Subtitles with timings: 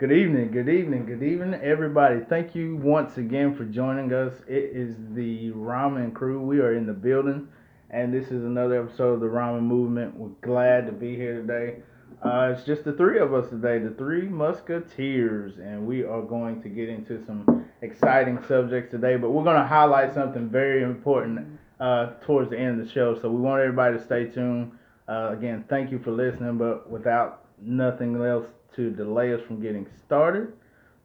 [0.00, 2.20] Good evening, good evening, good evening, everybody.
[2.26, 4.32] Thank you once again for joining us.
[4.48, 6.40] It is the Ramen Crew.
[6.40, 7.48] We are in the building,
[7.90, 10.16] and this is another episode of the Ramen Movement.
[10.16, 11.82] We're glad to be here today.
[12.22, 16.62] Uh, it's just the three of us today, the three Musketeers, and we are going
[16.62, 19.16] to get into some exciting subjects today.
[19.16, 21.46] But we're going to highlight something very important
[21.78, 23.20] uh, towards the end of the show.
[23.20, 24.72] So we want everybody to stay tuned.
[25.06, 26.56] Uh, again, thank you for listening.
[26.56, 28.46] But without nothing else
[28.76, 30.52] to delay us from getting started,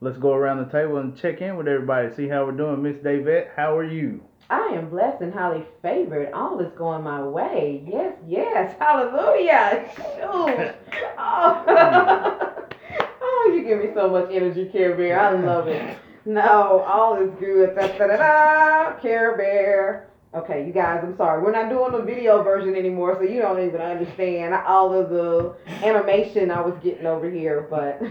[0.02, 2.82] let's go around the table and check in with everybody, see how we're doing.
[2.82, 4.22] Miss Davette, how are you?
[4.50, 6.32] I am blessed and highly favored.
[6.34, 7.84] All is going my way.
[7.88, 8.76] Yes, yes.
[8.80, 9.90] Hallelujah.
[9.96, 10.76] Shoot.
[11.18, 12.54] Oh.
[13.22, 15.20] oh, you give me so much energy, Care Bear.
[15.20, 15.98] I love it.
[16.28, 17.76] No, all is good.
[17.76, 19.00] Da, da, da, da.
[19.00, 20.08] Care Bear.
[20.36, 21.42] Okay, you guys, I'm sorry.
[21.42, 25.56] We're not doing the video version anymore, so you don't even understand all of the
[25.82, 28.02] animation I was getting over here, but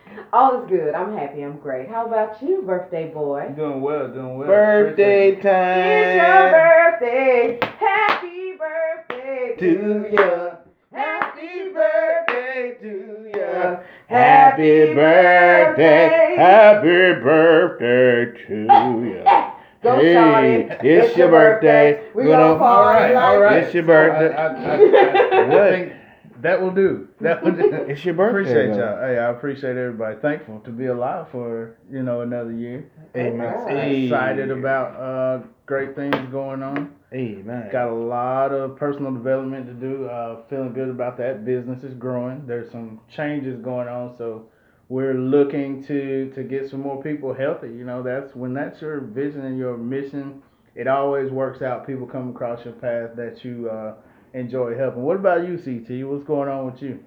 [0.32, 0.94] all is good.
[0.94, 1.42] I'm happy.
[1.42, 1.90] I'm great.
[1.90, 3.52] How about you, birthday boy?
[3.54, 4.48] Doing well, doing well.
[4.48, 5.52] Birthday time.
[5.84, 7.58] It's your birthday.
[7.78, 10.54] Happy birthday to ya.
[10.90, 13.76] Happy birthday to ya.
[14.08, 19.50] Happy birthday, happy birthday to ya.
[19.84, 20.82] Go, Hey, Shawty.
[20.84, 22.02] it's your birthday.
[22.14, 23.62] We We're gonna gonna- All right, all right.
[23.64, 24.34] It's your birthday.
[24.34, 25.92] I, I, I, I think
[26.40, 27.08] that will do.
[27.20, 27.70] That will do.
[27.88, 28.40] It's your birthday.
[28.40, 28.98] Appreciate y'all.
[28.98, 30.16] Hey, I appreciate everybody.
[30.20, 32.90] Thankful to be alive for you know another year.
[33.14, 33.68] Amen.
[33.68, 34.04] Hey.
[34.04, 36.90] Excited about uh, great things going on.
[37.12, 37.68] Amen.
[37.70, 40.06] Got a lot of personal development to do.
[40.06, 41.44] Uh, feeling good about that.
[41.44, 42.46] Business is growing.
[42.46, 44.46] There's some changes going on, so
[44.88, 47.68] we're looking to to get some more people healthy.
[47.68, 50.42] You know, that's when that's your vision and your mission.
[50.74, 51.86] It always works out.
[51.86, 53.94] People come across your path that you uh,
[54.32, 55.02] enjoy helping.
[55.02, 56.06] What about you, CT?
[56.06, 57.04] What's going on with you?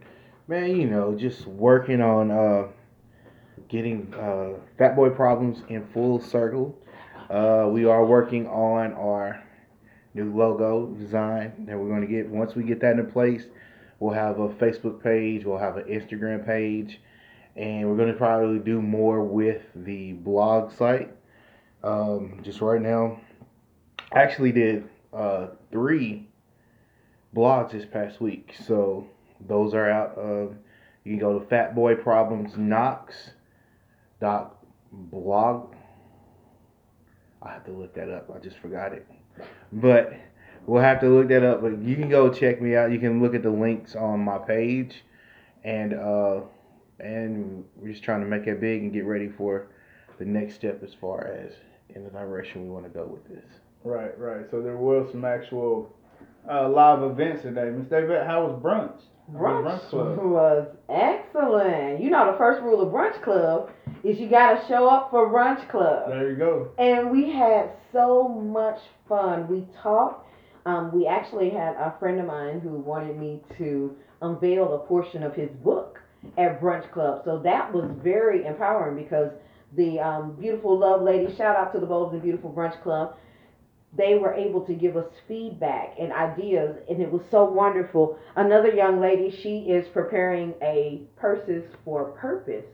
[0.47, 2.67] Man, you know, just working on uh,
[3.67, 6.77] getting uh, Fat Boy Problems in full circle.
[7.29, 9.43] Uh, we are working on our
[10.13, 12.29] new logo design that we're going to get.
[12.29, 13.43] Once we get that in place,
[13.99, 17.01] we'll have a Facebook page, we'll have an Instagram page,
[17.57, 21.11] and we're going to probably do more with the blog site.
[21.83, 23.19] Um, just right now,
[24.13, 26.27] I actually did uh, three
[27.35, 29.07] blogs this past week, so
[29.47, 30.17] those are out.
[31.03, 33.31] You can go to Fat Boy Problems Knox
[34.19, 34.57] dot
[34.91, 35.73] blog.
[37.41, 38.29] I have to look that up.
[38.35, 39.07] I just forgot it,
[39.71, 40.13] but
[40.65, 41.61] we'll have to look that up.
[41.61, 42.91] But you can go check me out.
[42.91, 45.03] You can look at the links on my page,
[45.63, 46.41] and uh,
[46.99, 49.67] and we're just trying to make it big and get ready for
[50.19, 51.53] the next step as far as
[51.95, 53.45] in the direction we want to go with this.
[53.83, 54.45] Right, right.
[54.51, 55.93] So there were some actual
[56.49, 57.69] uh, live events today.
[57.69, 58.99] Miss David, how was brunch?
[59.31, 60.17] Brunch, Brunch club.
[60.19, 62.01] was excellent.
[62.01, 63.69] You know the first rule of brunch club
[64.03, 66.09] is you gotta show up for brunch club.
[66.09, 66.69] There you go.
[66.79, 69.47] And we had so much fun.
[69.47, 70.25] We talked.
[70.65, 75.23] Um, we actually had a friend of mine who wanted me to unveil a portion
[75.23, 76.01] of his book
[76.37, 77.21] at Brunch Club.
[77.25, 79.31] So that was very empowering because
[79.75, 83.15] the um, beautiful love lady, shout out to the Bold and Beautiful Brunch Club,
[83.95, 88.17] they were able to give us feedback and ideas, and it was so wonderful.
[88.35, 92.65] Another young lady, she is preparing a purses for purpose.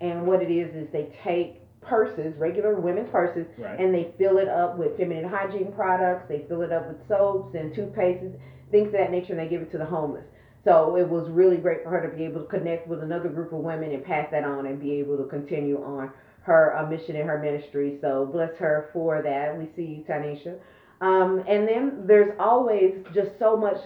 [0.00, 3.78] And what it is, is they take purses, regular women's purses, Right.
[3.80, 6.28] and they fill it up with feminine hygiene products.
[6.28, 8.34] They fill it up with soaps and toothpastes,
[8.70, 10.24] things of that nature, and they give it to the homeless.
[10.64, 13.52] So it was really great for her to be able to connect with another group
[13.52, 16.12] of women and pass that on and be able to continue on
[16.42, 17.98] her uh, mission and her ministry.
[18.00, 19.58] So bless her for that.
[19.58, 20.58] We see you, Tanisha.
[21.00, 23.78] Um, and then there's always just so much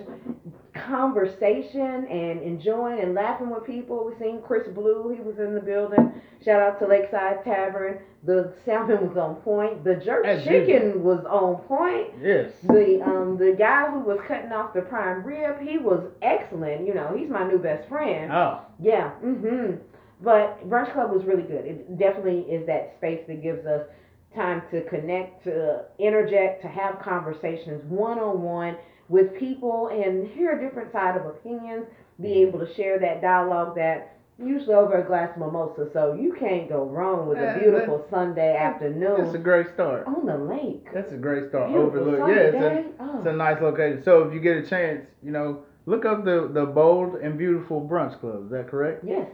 [0.77, 4.05] conversation and enjoying and laughing with people.
[4.05, 6.13] We seen Chris Blue, he was in the building.
[6.45, 7.99] Shout out to Lakeside Tavern.
[8.25, 9.85] The salmon was on point.
[9.85, 12.09] The jerk As chicken was on point.
[12.23, 12.53] Yes.
[12.65, 16.87] The um the guy who was cutting off the prime rib, he was excellent.
[16.87, 18.31] You know, he's my new best friend.
[18.33, 19.13] Oh, Yeah.
[19.25, 19.79] Mhm.
[20.23, 21.65] But brunch club was really good.
[21.67, 23.87] It definitely is that space that gives us
[24.35, 28.77] time to connect, to interject, to have conversations one on one
[29.09, 31.87] with people and hear a different side of opinions.
[32.21, 32.49] Be mm-hmm.
[32.49, 35.89] able to share that dialogue that usually over a glass of mimosa.
[35.93, 40.07] So you can't go wrong with Yeah, a beautiful Sunday afternoon that's a great start.
[40.07, 40.87] on the lake.
[40.93, 41.71] That's a great start.
[41.71, 42.21] Beautiful Overlook.
[42.21, 43.03] sunny Yeah, it's a.
[43.03, 43.19] Oh.
[43.19, 43.37] it's a oh.
[43.37, 44.03] nice location.
[44.03, 47.81] So if you get a chance, you know, look up the the bold and beautiful
[47.81, 48.47] brunch club.
[48.47, 49.05] Is that correct?
[49.07, 49.29] Yes.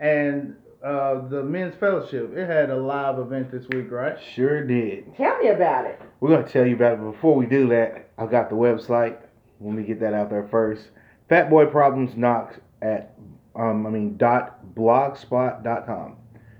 [0.00, 2.36] And uh, the men's fellowship.
[2.36, 4.18] It had a live event this week, right?
[4.34, 5.16] Sure did.
[5.16, 6.00] Tell me about it.
[6.20, 7.00] We're gonna tell you about it.
[7.02, 9.16] Before we do that, I got the website.
[9.60, 10.90] Let me get that out there first.
[11.28, 13.14] Fat Boy Problems Knox at
[13.56, 16.16] Um, I mean dot blogspot dot com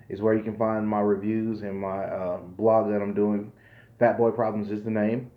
[0.09, 3.53] is where you can find my reviews and my uh, blog that I'm doing.
[3.99, 5.31] Fat Boy Problems is the name.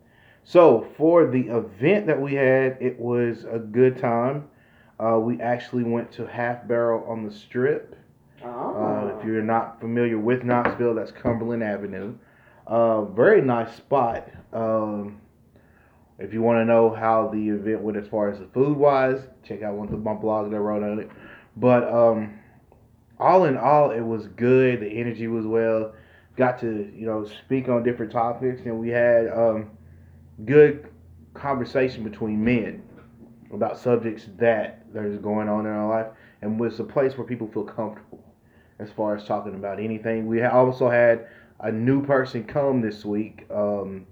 [0.43, 4.47] So for the event that we had, it was a good time.
[4.99, 7.95] Uh, we actually went to Half Barrel on the Strip.
[8.43, 8.47] Oh.
[8.47, 12.15] Uh, if you're not familiar with Knoxville, that's Cumberland Avenue.
[12.67, 14.29] Uh, very nice spot.
[14.53, 15.21] Um,
[16.19, 19.21] if you want to know how the event went as far as the food wise,
[19.43, 21.09] check out one of my blogs that I wrote on it.
[21.55, 22.39] But um,
[23.19, 24.81] all in all, it was good.
[24.81, 25.93] The energy was well.
[26.35, 29.71] Got to you know speak on different topics, and we had um,
[30.45, 30.87] good
[31.33, 32.83] conversation between men
[33.51, 36.07] about subjects that there's going on in our life,
[36.41, 38.26] and was a place where people feel comfortable
[38.79, 40.27] as far as talking about anything.
[40.27, 41.27] We also had
[41.59, 43.45] a new person come this week.
[43.51, 44.05] Um,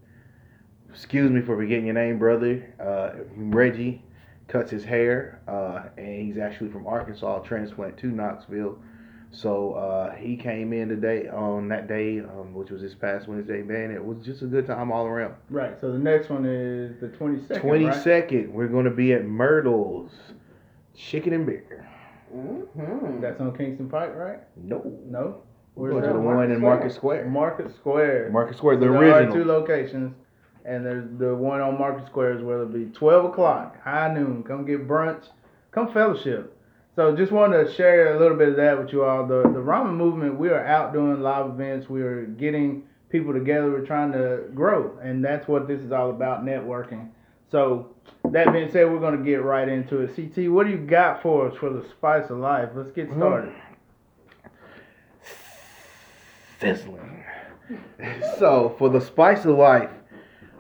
[0.89, 2.73] excuse me for forgetting your name, brother.
[2.79, 4.01] Uh, Reggie
[4.47, 8.77] cuts his hair, uh, and he's actually from Arkansas, transplant to Knoxville.
[9.31, 13.61] So uh, he came in today on that day, um, which was this past Wednesday.
[13.63, 15.35] Man, it was just a good time all around.
[15.49, 15.79] Right.
[15.81, 17.61] So the next one is the twenty second.
[17.61, 20.11] Twenty second, we're going to be at Myrtle's
[20.95, 21.64] Chicken and Beer.
[22.35, 23.21] Mm-hmm.
[23.21, 24.39] That's on Kingston Pike, right?
[24.57, 25.41] No, No.
[25.75, 27.25] we're Where's to the one in Market Square.
[27.29, 28.29] Market Square.
[28.31, 30.13] Market Square, the So there are two locations,
[30.65, 34.43] and there's the one on Market Square is where it'll be 12 o'clock, high noon.
[34.43, 35.23] Come get brunch,
[35.71, 36.51] come fellowship.
[36.95, 39.25] So just wanted to share a little bit of that with you all.
[39.25, 41.89] The the ramen movement, we are out doing live events.
[41.89, 43.69] We are getting people together.
[43.69, 47.09] We're trying to grow, and that's what this is all about, networking.
[47.51, 47.95] So
[48.31, 50.15] that being said, we're gonna get right into it.
[50.15, 52.69] CT, what do you got for us for the spice of life?
[52.75, 53.53] Let's get started.
[56.59, 57.23] Sizzling.
[58.39, 59.89] so for the spice of life,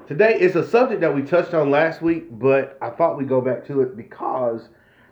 [0.07, 3.41] today is a subject that we touched on last week, but I thought we'd go
[3.41, 4.69] back to it because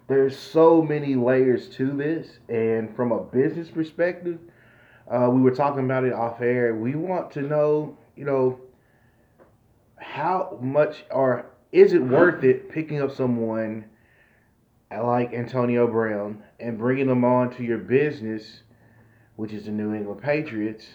[0.08, 4.40] there's so many layers to this, and from a business perspective,
[5.10, 6.76] uh, we were talking about it off air.
[6.76, 8.60] We want to know, you know,
[9.98, 13.84] how much or is it worth it picking up someone
[14.92, 18.62] like Antonio Brown and bringing them on to your business,
[19.36, 20.86] which is the New England Patriots,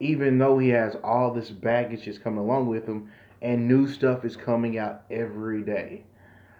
[0.00, 3.10] even though he has all this baggage that's coming along with him
[3.40, 6.02] and new stuff is coming out every day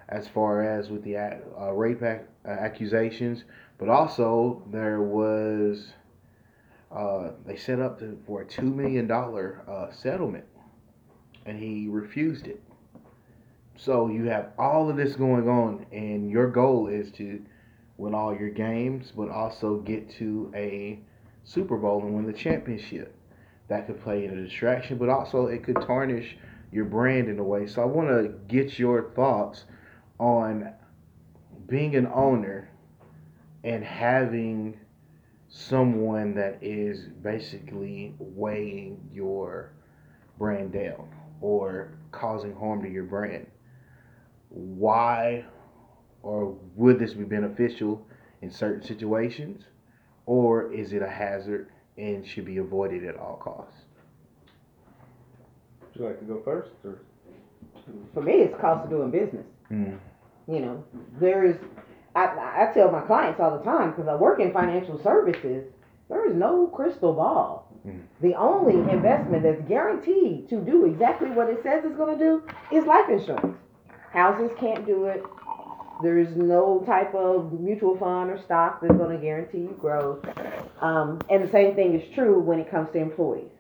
[0.09, 3.45] as far as with the uh, rape ac- uh, accusations,
[3.79, 5.95] but also there was
[6.95, 10.45] uh, they set up to, for a two million dollar uh, settlement,
[11.47, 12.63] and he refused it.
[13.85, 17.43] So you have all of this going on, and your goal is to
[17.97, 21.01] win all your games, but also get to a
[21.43, 23.13] Super Bowl and win the championship.
[23.67, 26.37] That could play in a distraction, but also it could tarnish
[26.71, 27.67] your brand in a way.
[27.67, 29.65] So I want to get your thoughts
[30.21, 30.73] on
[31.67, 32.71] being an owner
[33.65, 34.79] and having
[35.49, 39.73] someone that is basically weighing your
[40.39, 41.09] brand down
[41.41, 43.49] or causing harm to your brand.
[44.53, 45.45] Why
[46.23, 48.07] or would this be beneficial
[48.43, 49.65] in certain situations
[50.27, 53.83] or is it a hazard and should be avoided at all costs?
[55.81, 56.71] Would you like to go first?
[56.85, 57.01] Or?
[58.15, 59.47] For me, it's cost of doing business.
[59.71, 59.99] Mm.
[60.49, 60.85] You know,
[61.21, 61.57] there is.
[62.15, 62.25] I,
[62.69, 65.65] I tell my clients all the time because I work in financial services.
[66.09, 67.73] There is no crystal ball.
[67.87, 68.03] Mm.
[68.21, 72.43] The only investment that's guaranteed to do exactly what it says it's going to do
[72.71, 73.57] is life insurance.
[74.13, 75.25] Houses can't do it.
[76.03, 80.25] There is no type of mutual fund or stock that's going to guarantee you growth.
[80.81, 83.51] Um, and the same thing is true when it comes to employees.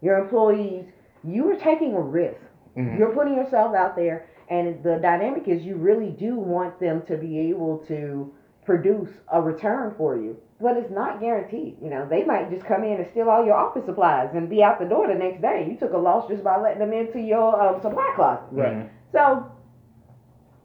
[0.00, 0.86] Your employees,
[1.22, 2.40] you are taking a risk.
[2.76, 2.98] Mhm.
[2.98, 7.16] You're putting yourself out there, and the dynamic is you really do want them to
[7.16, 8.32] be able to
[8.64, 11.76] produce a return for you, but it's not guaranteed.
[11.82, 14.62] You know, they might just come in and steal all your office supplies and be
[14.62, 15.66] out the door the next day.
[15.68, 18.46] You took a loss just by letting them into your um, supply closet.
[18.52, 18.90] Right.
[19.12, 19.44] So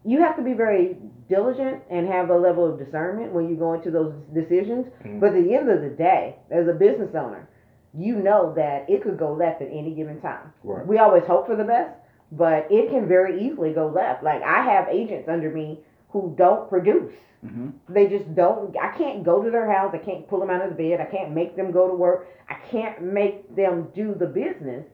[0.06, 0.98] you have to be very
[1.28, 4.86] diligent and have a level of discernment when you go into those decisions.
[5.04, 5.20] Mhm.
[5.20, 7.48] But at the end of the day, as a business owner,
[7.94, 10.54] you know that it could go left at any given time.
[10.64, 10.86] Right.
[10.86, 11.92] We always hope for the best,
[12.32, 14.24] but it can very easily go left.
[14.24, 17.14] Like I have agents under me who don't produce.
[17.44, 17.94] Mm-hmm.
[17.94, 18.76] They just don't.
[18.82, 19.92] I can't go to their house.
[19.94, 21.00] I can't pull them out of the bed.
[21.00, 22.28] I can't make them go to work.
[22.50, 24.86] I can't make them do the business.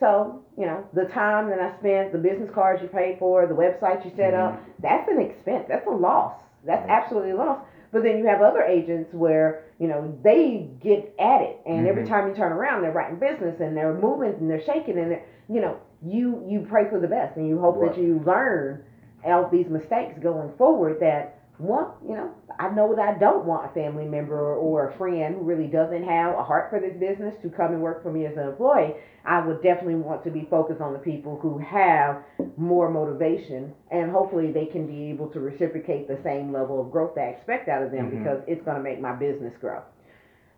[0.00, 3.54] So, you know, the time that I spent, the business cards you paid for, the
[3.54, 5.66] website you set up, that's an expense.
[5.68, 6.34] That's a loss.
[6.64, 6.90] That's Mhm.
[6.90, 7.58] absolutely a loss.
[7.90, 12.02] But then you have other agents where, you know, they get at it and every
[12.04, 12.08] Mhm.
[12.08, 15.22] time you turn around they're writing business and they're moving and they're shaking and they're,
[15.48, 17.92] you know, you you pray for the best and you hope Right.
[17.94, 18.84] that you learn
[19.24, 23.70] out these mistakes going forward that want, you know, I know that I don't want
[23.70, 27.34] a family member or, a friend who really doesn't have a heart for this business
[27.42, 28.94] to come and work for me as an employee.
[29.24, 32.22] I would definitely want to be focused on the people who have
[32.56, 37.14] more motivation and hopefully they can be able to reciprocate the same level of growth
[37.16, 38.18] that I expect out of them Mhm.
[38.18, 39.82] because it's going to make my business grow.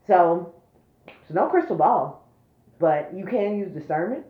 [0.07, 0.54] So,
[1.28, 2.28] so no crystal ball,
[2.78, 4.25] but you can use discernment.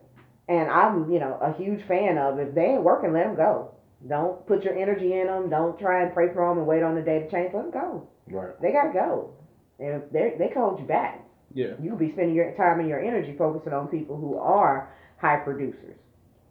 [0.49, 3.71] And I'm, you know, a huge fan of if they ain't working, let them go.
[4.09, 5.51] Don't put your energy in them.
[5.51, 7.53] Don't try and pray for them and wait on the day to change.
[7.55, 8.09] Let them go.
[8.31, 8.61] Right.
[8.63, 9.35] They gotta go.
[9.79, 11.23] And they they can hold you back.
[11.53, 14.95] Yeah, You could be spending your time and your energy focusing on people who are
[15.19, 15.97] high producers.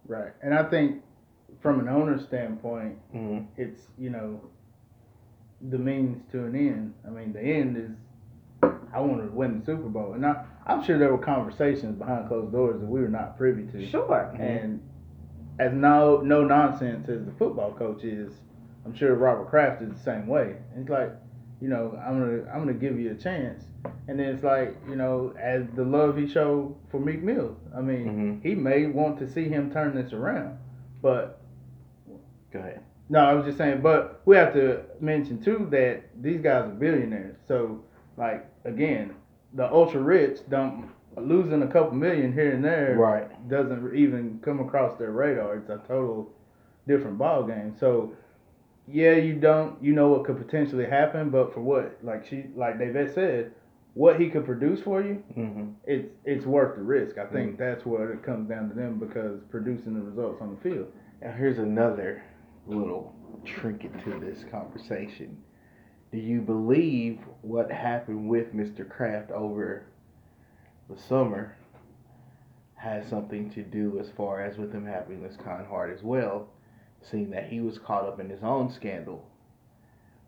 [0.06, 0.34] right.
[0.42, 1.02] And I think
[1.62, 4.42] from an owner standpoint, hmm it's you know
[5.70, 6.94] the means to an end.
[7.08, 7.92] I mean, the end is
[8.94, 12.28] I want to win the Super Bowl, and I, I'm sure there were conversations behind
[12.28, 13.88] closed doors that we were not privy to.
[13.90, 14.36] Sure.
[14.40, 14.82] And
[15.60, 18.34] as no no nonsense as the football coach is,
[18.86, 20.56] I'm sure Robert Kraft is the same way.
[20.78, 21.12] It's like,
[21.62, 23.66] you know, I'm gonna I'm gonna give you a chance,
[24.08, 27.56] and then it's like, you know, as the love he showed for Meek Mill.
[27.76, 28.44] I mean, Mhm.
[28.44, 30.58] he may want to see him turn this around,
[31.02, 31.42] but
[32.52, 32.82] Go ahead.
[33.10, 36.74] no, I was just saying, but we have to mention too that these guys are
[36.74, 37.36] billionaires.
[37.48, 37.84] So,
[38.18, 39.14] like again,
[39.54, 40.90] the ultra rich don't
[41.24, 43.50] losing a couple million here and there Right.
[43.50, 45.56] doesn't even come across their radar.
[45.58, 46.32] It's a total
[46.88, 47.76] different ball game.
[47.80, 48.14] So,
[48.88, 52.80] yeah, you don't you know what could potentially happen, but for what like she like
[52.80, 53.52] David said,
[53.94, 57.18] what he could produce for you, hmm it's it's worth the risk.
[57.18, 60.70] I think that's what it comes down to them because producing the results on the
[60.70, 60.88] field.
[61.22, 62.24] Now here's another
[62.66, 63.14] little
[63.46, 65.38] trinket to this conversation.
[66.12, 68.88] Do you believe what happened with Mr.
[68.90, 69.86] Kraft over
[70.90, 71.56] the summer
[72.76, 76.48] has something to do as far as with him having this kind heart as well,
[77.02, 79.26] seeing that he was caught up in his own scandal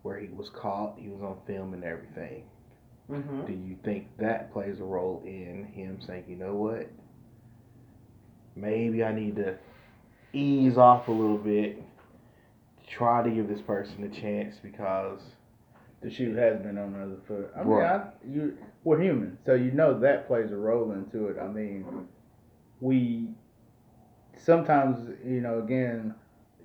[0.02, 2.44] where he was caught, he was on film and everything.
[3.10, 3.46] Mm-hmm.
[3.46, 6.90] Do you think that plays a role in him saying, you know what?
[8.54, 9.56] Maybe I need to
[10.32, 11.82] ease off a little bit,
[12.86, 15.20] try to give this person a chance because
[16.02, 17.50] the shoe has been on the other foot.
[17.56, 18.00] I mean, Right.
[18.00, 21.38] I, you we're human, so you know that plays a role into it.
[21.40, 21.84] I mean,
[22.80, 23.28] we
[24.36, 26.14] sometimes, you know, again,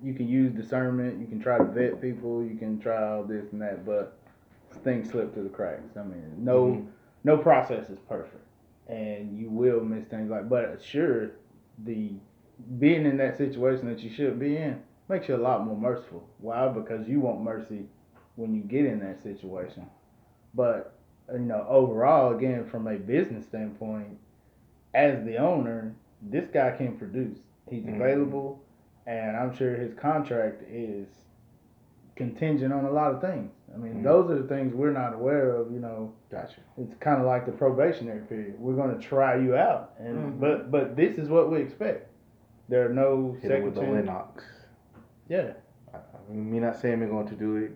[0.03, 3.51] you can use discernment, you can try to vet people, you can try all this
[3.51, 4.17] and that, but
[4.83, 5.97] things slip through the cracks.
[5.97, 6.87] I mean, no, Mhm.
[7.23, 8.43] no process is perfect,
[8.87, 10.49] and you will miss things like.
[10.49, 11.31] But sure,
[11.83, 12.11] the
[12.79, 16.27] being in that situation that you should be in makes you a lot more merciful.
[16.39, 16.67] Why?
[16.69, 17.87] Because you want mercy
[18.37, 19.85] when you get in that situation.
[20.53, 20.93] But
[21.33, 24.17] you know, overall, again, from a business standpoint,
[24.93, 27.39] as the owner, this guy can produce.
[27.69, 27.95] He's Mhm.
[27.97, 28.61] available,
[29.05, 31.07] and I'm sure his contract is
[32.15, 33.51] contingent on a lot of things.
[33.73, 34.03] I mean, Mhm.
[34.03, 35.71] those are the things we're not aware of.
[35.71, 36.61] You know, gotcha.
[36.77, 38.59] it's kind of like the probationary period.
[38.59, 40.39] We're going to try you out, and Mhm.
[40.39, 42.07] but but this is what we expect.
[42.69, 43.81] There are no Hit it second with the.
[43.81, 44.45] Lennox.
[45.27, 45.53] Yeah,
[45.93, 47.71] I, I mean, me not saying we're going to do it.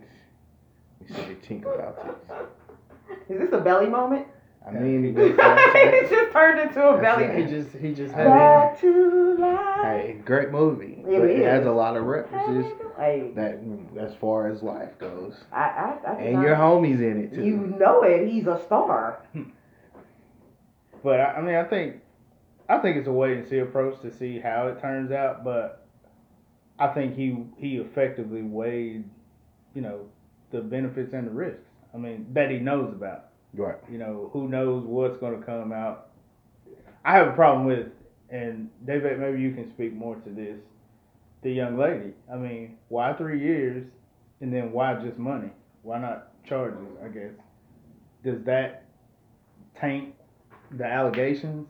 [1.17, 1.97] We say think about
[2.29, 3.33] it.
[3.33, 4.27] Is this a belly moment?
[4.65, 7.23] I mean, it just turned into a belly.
[7.25, 7.49] it.
[7.49, 8.27] he just he just had
[8.75, 8.79] it.
[8.81, 9.81] To life.
[9.81, 13.59] hey, great movie, It but it has a lot of references Hey, that
[13.99, 17.43] as far as life goes, I, I, I and not- your homies in it too.
[17.43, 18.27] You know it.
[18.29, 19.23] He's a star.
[21.03, 21.95] But I, I mean, I think
[22.69, 25.43] I think it's a wait and see approach to see how it turns out.
[25.43, 25.87] But
[26.77, 29.03] I think he he effectively weighed,
[29.73, 30.01] you know,
[30.51, 31.63] the benefits and the risks.
[31.93, 33.25] I mean, that he knows about.
[33.53, 33.75] Right.
[33.91, 36.09] You know, who knows what's going to come out.
[37.03, 37.87] I have a problem with,
[38.29, 40.57] and David, maybe you can speak more to this.
[41.41, 42.13] The young lady.
[42.31, 43.85] I mean, why three years,
[44.41, 45.49] and then why just money?
[45.81, 46.79] Why not charges?
[47.03, 47.31] I guess.
[48.23, 48.85] Does that
[49.79, 50.13] taint
[50.71, 51.67] the allegations?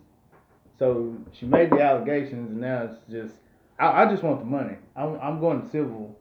[0.77, 3.35] So she made the allegations, and now it's just.
[3.79, 4.75] I, I just want the money.
[4.95, 6.19] I'm, I'm going to civil.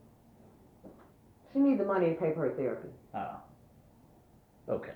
[1.52, 2.88] She needs the money to pay for her therapy.
[3.14, 3.34] Uh,
[4.68, 4.92] okay.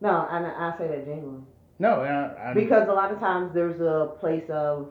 [0.00, 1.42] No, and I, I say that genuinely.
[1.78, 4.88] No, I, I, Because a lot of times there's a place of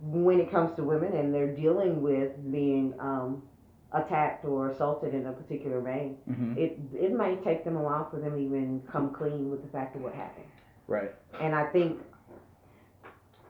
[0.00, 3.42] when it comes to women and they're dealing with being um,
[3.92, 6.56] attacked or assaulted in a particular vein, Mhm.
[6.56, 9.68] it it might take them a while for them to even come clean with the
[9.68, 10.46] fact of what happened.
[10.86, 11.12] Right.
[11.40, 12.00] And I think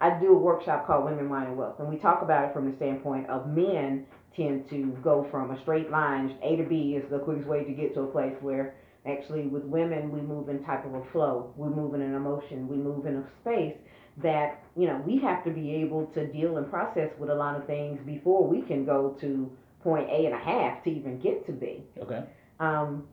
[0.01, 2.71] I do a workshop called Women, Wine, and Wealth, and we talk about it from
[2.71, 7.11] the standpoint of men tend to go from a straight line, A to B is
[7.11, 8.75] the quickest way to get to a place where
[9.07, 12.69] actually with women we move in type of a flow, we move in an emotion,
[12.69, 13.77] we move in a space
[14.23, 17.57] that, you know, we have to be able to deal and process with a lot
[17.57, 19.51] of things before we can go to
[19.83, 21.83] point A and a half to even get to B.
[22.01, 22.25] Okay.
[22.61, 23.07] Um,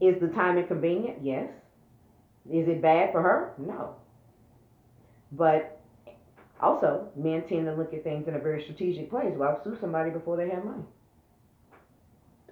[0.00, 1.18] is the time inconvenient?
[1.22, 1.48] Yes.
[2.50, 3.52] Is it bad for her?
[3.58, 3.94] No.
[5.32, 5.77] But
[6.60, 9.32] also, men tend to look at things in a very strategic place.
[9.36, 10.82] Well, sue somebody before they have money.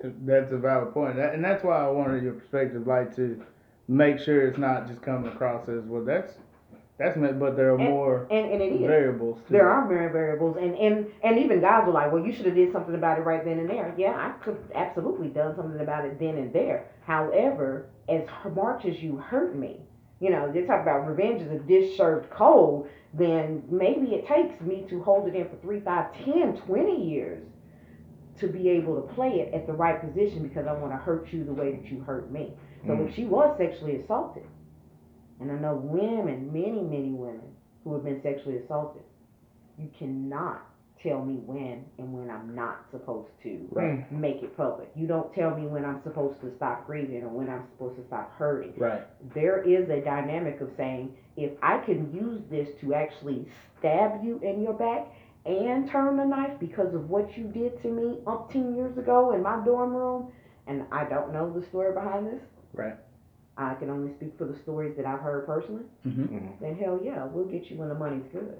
[0.02, 3.42] That's a valid point, and that's why I wanted your perspective, like to
[3.88, 6.04] make sure it's not just coming across as well.
[6.04, 6.34] That's
[6.98, 8.86] that's meant, but there are And- more And, and it is.
[8.86, 9.38] variables.
[9.46, 12.46] To There are very variables, and, and, and even guys are like, well, you should
[12.46, 13.92] have did something about it right then and there.
[13.98, 16.86] Yeah, I could absolutely done something about it then and there.
[17.06, 18.22] However, as
[18.54, 19.80] much as you hurt me,
[20.20, 24.61] you know, they talk about revenge is a dish served cold, then maybe it takes
[24.61, 27.42] me to hold it in for three, five, ten, twenty years
[28.40, 31.32] to be able to play it at the right position because I want to hurt
[31.32, 32.52] you the way that you hurt me.
[32.87, 33.08] So Mm.
[33.08, 34.44] if she was sexually assaulted,
[35.40, 37.54] and I know women, many, many women
[37.85, 39.02] who have been sexually assaulted,
[39.78, 40.66] you cannot
[41.06, 44.10] tell me when and when I'm not supposed to Right.
[44.10, 44.90] make it public.
[44.96, 48.06] You don't tell me when I'm supposed to stop grieving or when I'm supposed to
[48.06, 48.75] stop hurting.
[48.76, 49.02] Right.
[49.34, 53.46] There is a dynamic of saying, if I can use this to actually
[53.78, 55.06] stab you in your back
[55.44, 59.42] and turn the knife because of what you did to me umpteen years ago in
[59.42, 60.32] my dorm room,
[60.66, 62.40] and I don't know the story behind this,
[62.72, 62.96] Right.
[63.58, 66.48] I can only speak for the stories that I've heard personally, Mm-hmm.
[66.60, 68.58] then hell yeah, we'll get you when the money's good.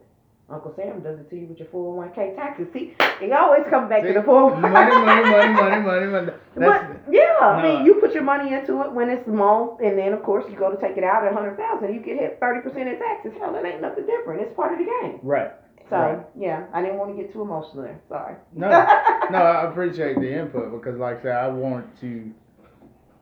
[0.48, 2.68] Uncle Sam does it to you with your 401k taxes.
[2.72, 4.08] See, it always comes back See?
[4.08, 4.60] to the 401k.
[4.60, 6.32] money, money, money, money, money, money.
[6.56, 9.98] That's, But yeah, I mean, you put your money into it when it's small, and
[9.98, 12.38] then of course you go to take it out at hundred thousand, you get hit
[12.40, 13.32] thirty percent in taxes.
[13.40, 14.40] Hell, that ain't nothing different.
[14.42, 15.18] It's part of the game.
[15.22, 15.50] right.
[15.90, 16.18] So Right.
[16.38, 18.00] yeah, I didn't want to get too emotional there.
[18.08, 18.34] Sorry.
[18.52, 18.68] No,
[19.30, 22.32] no, I appreciate the input because, like I said, I want to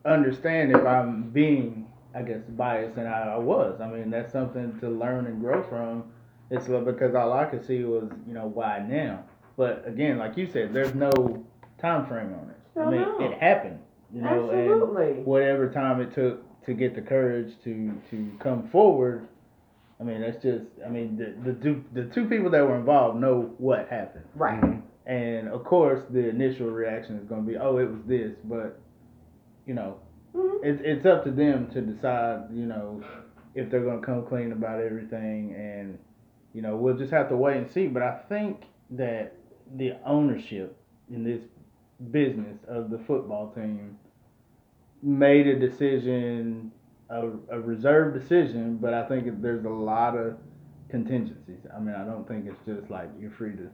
[0.05, 3.81] understand if I'm being, I guess, biased, and I, I was.
[3.81, 6.05] I mean, that's something to learn and grow from.
[6.51, 9.25] It's because all I could see was, you know, why now.
[9.57, 11.11] But again, like you said, there's no
[11.81, 12.57] time frame on it.
[12.79, 13.21] I No, mean, no.
[13.21, 13.79] it happened,
[14.13, 15.23] you know, and Absolutely.
[15.23, 19.29] whatever time it took to get the courage to to come forward.
[20.01, 20.65] I mean, that's just.
[20.85, 24.25] I mean, the the two the two people that were involved know what happened.
[24.35, 24.61] Right.
[24.61, 24.83] Mhm.
[25.07, 28.81] And of course, the initial reaction is going to be, "Oh, it was this," but
[29.67, 29.99] you know,
[30.35, 30.65] Mhm.
[30.65, 32.51] it's it's up to them to decide.
[32.51, 33.03] You know,
[33.55, 35.99] if they're going to come clean about everything, and
[36.55, 37.87] you know, we'll just have to wait and see.
[37.89, 39.37] But I think that
[39.77, 40.77] the ownership
[41.11, 41.43] in this
[42.11, 43.99] business of the football team
[45.03, 46.73] made a decision,
[47.11, 50.37] a, a reserved decision, but I think there's a lot of
[50.89, 51.61] contingencies.
[51.75, 53.69] I mean, I don't think it's just like you're free to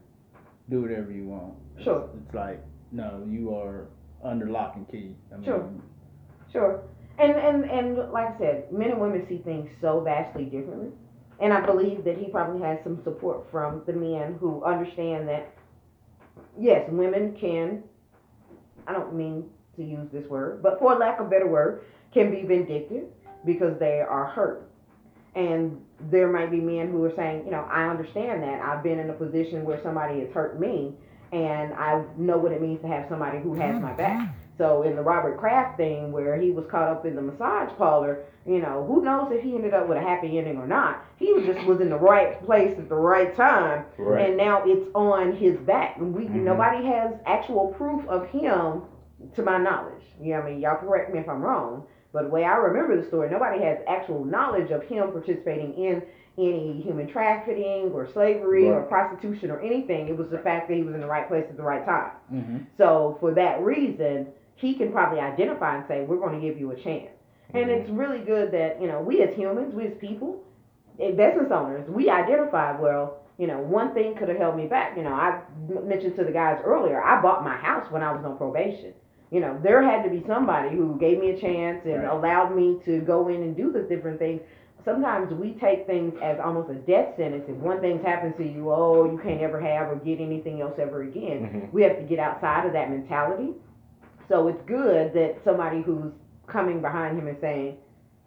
[0.70, 1.54] do whatever you want.
[1.82, 2.08] Sure.
[2.24, 2.62] It's like,
[2.92, 3.88] no, you are
[4.24, 5.14] under lock and key.
[5.32, 5.70] I mean, Sure.
[6.52, 6.82] Sure.
[7.18, 10.88] And and and like I said, men and women see things so vastly differently.
[11.40, 15.52] And I believe that he probably has some support from the men who understand that
[16.58, 17.82] yes, women can
[18.86, 22.30] I don't mean to use this word, but for lack of a better word, can
[22.30, 23.04] be vindictive
[23.44, 24.68] because they are hurt.
[25.34, 28.60] And there might be men who are saying, you know, I understand that.
[28.60, 30.92] I've been in a position where somebody has hurt me
[31.32, 34.34] and I know what it means to have somebody who has my back.
[34.60, 38.18] So in the Robert Kraft thing, where he was caught up in the massage parlor,
[38.44, 41.02] you know, who knows if he ended up with a happy ending or not?
[41.16, 44.28] He was just was in the right place at the right time, Right.
[44.28, 45.96] and now it's on his back.
[45.96, 46.42] And we Mhm.
[46.42, 48.82] nobody has actual proof of him,
[49.34, 50.14] to my knowledge.
[50.20, 52.56] You know, what I mean, y'all correct me if I'm wrong, but the way I
[52.56, 56.02] remember the story, nobody has actual knowledge of him participating in
[56.36, 60.08] any human trafficking or slavery or prostitution or anything.
[60.08, 62.10] It was the fact that he was in the right place at the right time.
[62.32, 62.66] Mhm.
[62.76, 64.26] So for that reason,
[64.60, 67.10] he can probably identify and say, "We're going to give you a chance."
[67.54, 67.80] And Mhm.
[67.80, 70.36] it's really good that you know we as humans, we as people,
[70.98, 73.16] eh, business owners, we identify well.
[73.38, 74.96] You know, one thing could have held me back.
[74.96, 75.40] You know, I
[75.84, 78.92] mentioned to the guys earlier, I bought my house when I was on probation.
[79.30, 82.10] You know, there had to be somebody who gave me a chance and Right.
[82.12, 84.42] allowed me to go in and do the different things.
[84.84, 87.44] Sometimes we take things as almost a death sentence.
[87.48, 90.78] If one thing's happened to you, oh, you can't ever have or get anything else
[90.78, 91.72] ever again Mhm.
[91.72, 93.54] we have to get outside of that mentality.
[94.30, 96.12] So it's good that somebody who's
[96.46, 97.76] coming behind him and saying,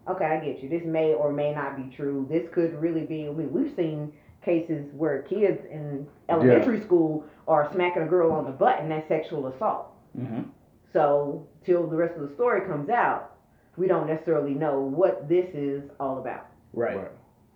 [0.06, 0.68] "Okay, I get you.
[0.68, 2.26] This may or may not be true.
[2.28, 4.12] This could really be." I mean, we've seen
[4.42, 9.08] cases where kids in elementary school are smacking a girl on the butt, and that's
[9.08, 9.86] sexual assault.
[10.18, 10.44] Mhm.
[10.92, 13.32] So till the rest of the story comes out,
[13.78, 16.46] we don't necessarily know what this is all about.
[16.74, 16.98] Right.
[16.98, 17.10] Right.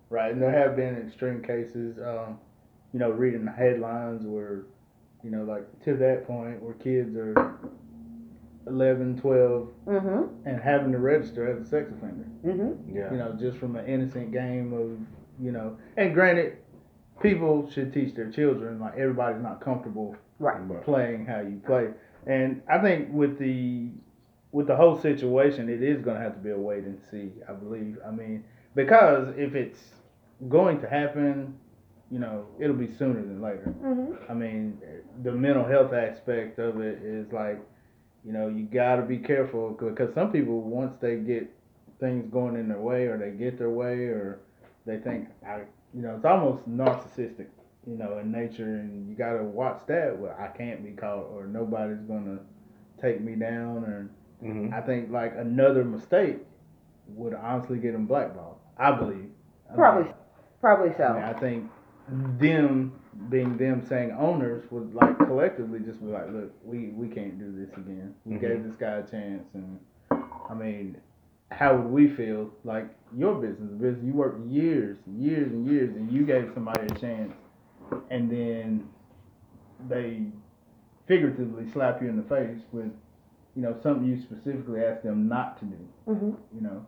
[0.09, 2.39] Right, and there have been extreme cases, um,
[2.93, 4.63] you know, reading the headlines where,
[5.23, 7.35] you know, like to that point where kids are
[8.67, 10.47] 11, 12, Mm-hmm.
[10.47, 12.95] and having to register as a sex offender, Mm-hmm.
[12.95, 13.11] Yeah.
[13.11, 14.97] you know, just from an innocent game of,
[15.43, 16.57] you know, and granted,
[17.21, 20.83] people should teach their children, like everybody's not comfortable Right.
[20.85, 21.89] Playing how you play,
[22.25, 23.89] And I think with the
[24.53, 27.33] with the whole situation, it is going to have to be a wait and see.
[27.47, 27.97] I believe.
[28.07, 28.43] I mean,
[28.73, 29.81] because if it's
[30.47, 31.55] going to happen,
[32.09, 33.73] you know, it'll be sooner than later.
[33.83, 34.31] Mm-hmm.
[34.31, 34.77] I mean,
[35.23, 37.59] the mental health aspect of it is like,
[38.25, 41.49] you know, you got to be careful because some people once they get
[41.99, 44.39] things going in their way or they get their way or
[44.85, 45.61] they think I,
[45.93, 47.47] you know, it's almost narcissistic,
[47.87, 50.17] you know, in nature, and you got to watch that.
[50.17, 52.39] Well, I can't be caught or nobody's gonna
[53.01, 54.09] take me down or
[54.41, 56.37] hmm I think like another mistake
[57.07, 58.57] would honestly get them blackballed.
[58.77, 59.29] I believe.
[59.71, 60.13] I Probably, mean,
[60.61, 61.07] probably I, so.
[61.07, 61.69] mean, I think
[62.39, 62.98] them
[63.29, 67.51] being them saying owners would like collectively just be like, look, we we can't do
[67.51, 68.15] this again.
[68.25, 68.41] We Mhm.
[68.41, 69.79] gave this guy a chance, and
[70.49, 70.97] I mean,
[71.51, 72.49] how would we feel?
[72.63, 76.95] Like your business, business, you worked years, years and years, and you gave somebody a
[76.97, 77.33] chance,
[78.09, 78.87] and then
[79.89, 80.23] they
[81.07, 82.91] figuratively slap you in the face with,
[83.55, 85.87] you know, something you specifically asked them not to do.
[86.07, 86.31] Mm-hmm.
[86.55, 86.85] You know,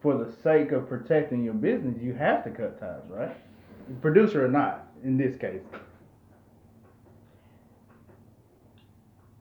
[0.00, 3.34] for the sake of protecting your business, you have to cut ties, right?
[4.00, 5.60] Producer or not, in this case.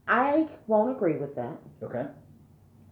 [0.08, 1.58] I won't agree with that.
[1.82, 2.06] Okay.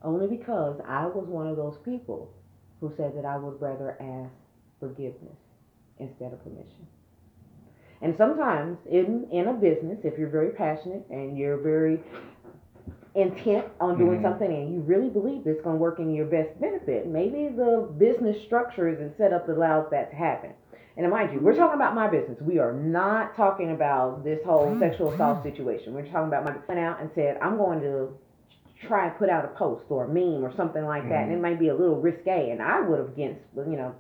[0.03, 2.31] Only because I was one of those people
[2.79, 4.33] who said that I would rather ask
[4.79, 5.37] forgiveness
[5.99, 6.87] instead of permission.
[8.01, 11.99] And sometimes in in a business, if you're very passionate and you're very
[13.13, 14.23] intent on doing Mhm.
[14.23, 17.89] something and you really believe it's going to work in your best benefit, maybe the
[17.97, 20.51] business structure isn't set up that allows that to happen.
[20.97, 22.37] And mind you, we're talking about my business.
[22.41, 24.79] We are not talking about this whole mm-hmm.
[24.79, 25.49] sexual assault mm-hmm.
[25.49, 25.93] situation.
[25.93, 28.09] We're talking about my went out and said, I'm going to
[28.87, 31.35] try and put out a post or a meme or something like that, and it
[31.35, 31.43] mm-hmm.
[31.43, 33.95] might be a little risque, and I would have against, you know,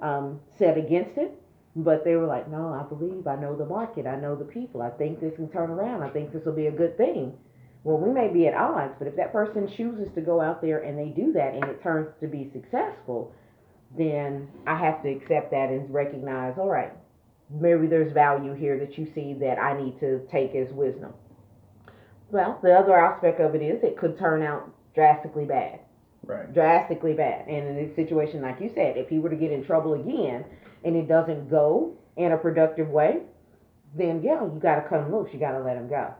[0.00, 1.32] um, said against it,
[1.74, 4.82] but they were like, no, I believe, I know the market, I know the people,
[4.82, 7.32] I think this can turn around, I think this will be a good thing.
[7.84, 10.80] Well, we may be at odds, but if that person chooses to go out there
[10.80, 13.34] and they do that and it turns to be successful,
[13.96, 16.92] then I have to accept that and recognize, all right,
[17.50, 21.12] maybe there's value here that you see that I need to take as wisdom.
[22.30, 25.80] Well, the other aspect of it is it could turn out drastically bad.
[26.24, 26.52] Right.
[26.52, 27.46] Drastically bad.
[27.48, 30.44] And in a situation like you said, if he were to get in trouble again
[30.84, 33.20] and it doesn't go in a productive way,
[33.94, 35.28] then yeah, you gotta cut him loose.
[35.32, 36.14] You gotta let him go.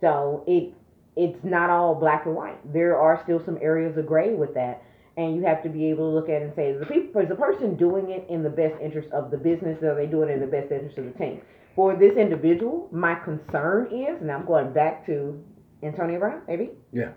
[0.00, 0.72] So it
[1.16, 2.72] it's not all black and white.
[2.72, 4.82] There are still some areas of gray with that.
[5.18, 7.20] And you have to be able to look at it and say, is the, people,
[7.20, 10.06] is the person doing it in the best interest of the business, or are they
[10.06, 11.40] doing it in the best interest of the team?
[11.74, 15.42] For this individual, my concern is, and I'm going back to
[15.82, 16.70] Antonio Brown, maybe?
[16.92, 17.10] Yeah.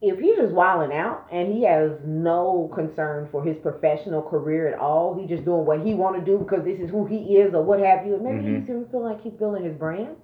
[0.00, 4.78] If he's just wilding out and he has no concern for his professional career at
[4.78, 7.54] all, he's just doing what he want to do because this is who he is
[7.54, 8.54] or what have you, and maybe Mhm.
[8.56, 10.14] he's still feel like he's building his brand,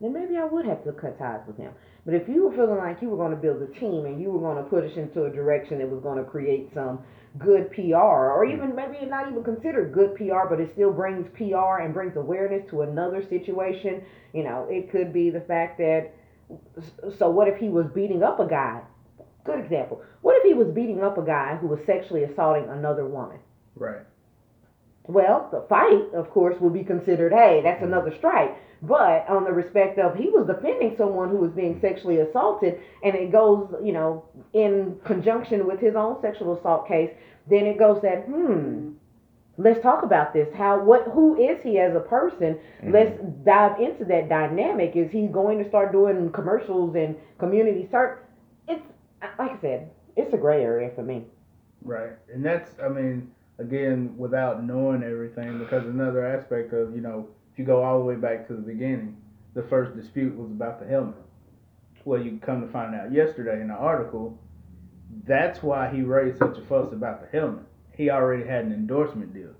[0.00, 1.72] then maybe I would have to cut ties with him.
[2.04, 4.30] But if you were feeling like you were going to build a team and you
[4.30, 7.00] were going to push us into a direction that was going to create some
[7.38, 8.56] good PR, or mm-hmm.
[8.56, 12.62] even maybe not even considered good PR, but it still brings PR and brings awareness
[12.70, 16.12] to another situation, you know, it could be the fact that.
[17.18, 18.82] So what if he was beating up a guy?
[19.44, 20.02] Good example.
[20.20, 23.38] What if he was beating up a guy who was sexually assaulting another woman?
[23.76, 24.02] Right.
[25.06, 27.92] Well, the fight, of course, will be considered, hey, that's mm-hmm.
[27.92, 28.56] another strike.
[28.82, 33.14] But on the respect of he was defending someone who was being sexually assaulted, and
[33.14, 37.10] it goes, you know, in conjunction with his own sexual assault case,
[37.48, 38.90] then it goes that, hmm, mm-hmm.
[39.58, 40.48] let's talk about this.
[40.54, 42.58] How, what, who is he as a person?
[42.82, 42.92] Mm-hmm.
[42.92, 44.96] Let's dive into that dynamic.
[44.96, 48.18] Is he going to start doing commercials and community search?
[48.68, 48.82] It's
[49.38, 51.24] like I said, it's a gray area for me.
[51.82, 52.12] Right.
[52.32, 57.58] And that's, I mean, again, without knowing everything, because another aspect of, you know, if
[57.58, 59.16] you go all the way back to the beginning,
[59.54, 61.14] the first dispute was about the helmet.
[62.04, 64.38] Well, you come to find out yesterday in the article,
[65.26, 67.64] that's why he raised such a fuss about the helmet.
[67.96, 69.54] He already had an endorsement deal.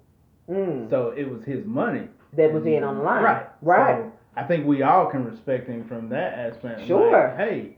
[0.50, 2.08] Mm, So it was his money.
[2.34, 3.22] that was in on the line.
[3.22, 3.46] Right.
[3.62, 3.96] Right.
[4.02, 6.80] So I think we all can respect him from that aspect.
[6.80, 7.34] Like, Sure.
[7.38, 7.76] hey,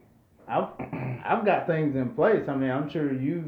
[0.48, 0.68] I've,
[1.24, 2.48] I've got things in place.
[2.48, 3.44] I mean, I'm sure you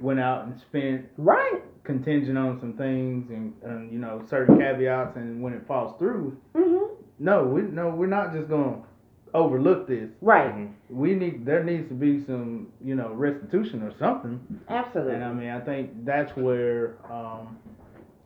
[0.00, 1.60] went out and spent right.
[1.84, 6.36] contingent on some things and, and you know certain caveats, and when it falls through,
[6.54, 6.94] Mm-hmm.
[7.18, 8.78] no, we no, we're not just gonna
[9.32, 10.10] overlook this.
[10.20, 10.52] Right.
[10.54, 10.72] Mhm.
[10.90, 14.40] We need there needs to be some you know restitution or something.
[14.68, 15.14] Absolutely.
[15.14, 17.58] And I mean, I think that's where, um,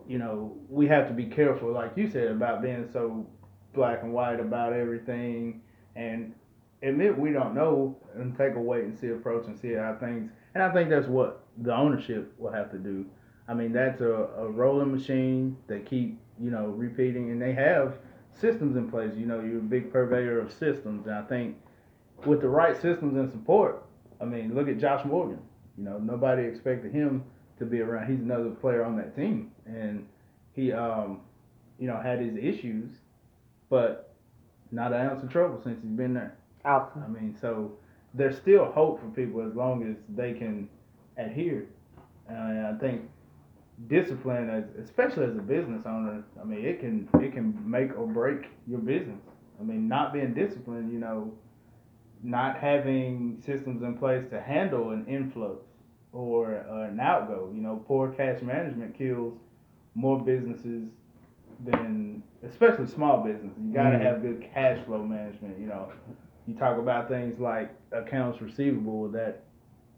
[0.08, 3.26] you know, we have to be careful, like you said, about being so
[3.74, 5.60] black and white about everything
[5.96, 6.32] and
[6.82, 10.30] admit we don't know and take a wait and see approach and see how things.
[10.54, 13.06] And I think that's what the ownership will have to do.
[13.48, 15.56] I mean, that's a, a rolling machine.
[15.66, 17.98] They keep, you know, repeating, and they have
[18.40, 19.12] systems in place.
[19.16, 21.56] You know, you're a big purveyor of systems, and I think
[22.24, 23.84] with the right systems and support,
[24.20, 25.40] I mean, look at Josh Morgan.
[25.76, 27.24] You know, nobody expected him
[27.58, 28.10] to be around.
[28.10, 30.06] He's another player on that team, and
[30.52, 31.20] he, um,
[31.78, 32.90] you know, had his issues,
[33.68, 34.14] but
[34.70, 36.36] not an ounce of trouble since he's been there.
[36.64, 37.04] Awesome.
[37.04, 37.72] I mean, so
[38.14, 40.68] there's still hope for people as long as they can
[41.16, 41.66] adhere.
[42.28, 43.02] And I think
[43.88, 48.06] discipline, as especially as a business owner, I mean, it can it can make or
[48.06, 49.20] break your business.
[49.60, 51.32] I mean, not being disciplined, you know,
[52.22, 55.64] not having systems in place to handle an influx
[56.12, 57.50] or uh, an outgo.
[57.54, 59.34] You know, poor cash management kills
[59.94, 60.88] more businesses
[61.64, 63.56] than, especially small businesses.
[63.62, 64.02] You got to Mhm.
[64.02, 65.58] have good cash flow management.
[65.58, 65.88] You know,
[66.46, 69.44] you talk about things like accounts receivable that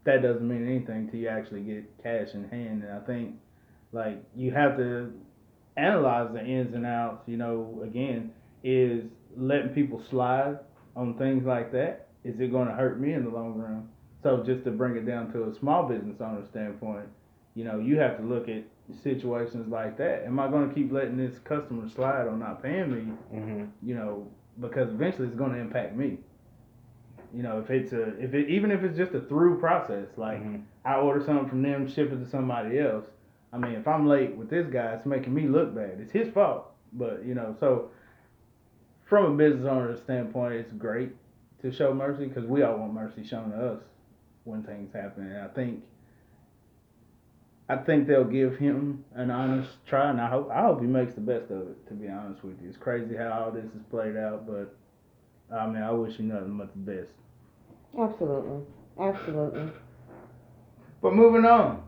[0.07, 2.83] that doesn't mean anything till you actually get cash in hand.
[2.83, 3.35] And I think
[3.91, 5.11] like you have to
[5.75, 7.27] analyze the ins and outs.
[7.27, 8.31] You know, again,
[8.63, 9.03] is
[9.35, 10.59] letting people slide
[10.95, 12.07] on things like that.
[12.23, 13.89] Is it going to hurt me in the long run?
[14.23, 17.07] So just to bring it down to a small business owner standpoint,
[17.53, 18.63] you know, you have to look at
[19.03, 20.23] situations like that.
[20.25, 23.13] Am I going to keep letting this customer slide on not paying me?
[23.33, 23.65] Mm-hmm.
[23.83, 24.27] you know,
[24.59, 26.17] because eventually it's going to impact me.
[27.33, 30.41] You know, if it's a, if it, even if it's just a through process, like
[30.41, 30.61] Mhm.
[30.85, 33.05] I order something from them, ship it to somebody else.
[33.51, 35.99] I mean, if I'm late with this guy, it's making me look bad.
[35.99, 36.71] It's his fault.
[36.93, 37.89] But you know, so
[39.05, 41.11] from a business owner standpoint, it's great
[41.61, 43.81] to show mercy because we all want mercy shown to us
[44.43, 45.27] when things happen.
[45.27, 45.83] And I think,
[47.69, 51.13] I think they'll give him an honest try, and I hope I hope he makes
[51.13, 51.87] the best of it.
[51.87, 54.73] To be honest with you, it's crazy how all this is played out, but
[55.51, 57.11] I mean, I wish you nothing but the best.
[57.97, 58.65] Absolutely.
[58.99, 59.71] Absolutely.
[61.01, 61.83] But moving on.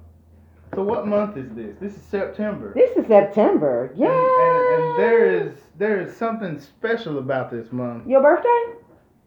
[0.76, 1.76] So what month is this?
[1.82, 2.74] This is September.
[2.76, 3.92] This is September.
[3.96, 4.08] Yeah.
[4.08, 8.08] And, and, and there is there is something special about this month.
[8.08, 8.80] Your birthday?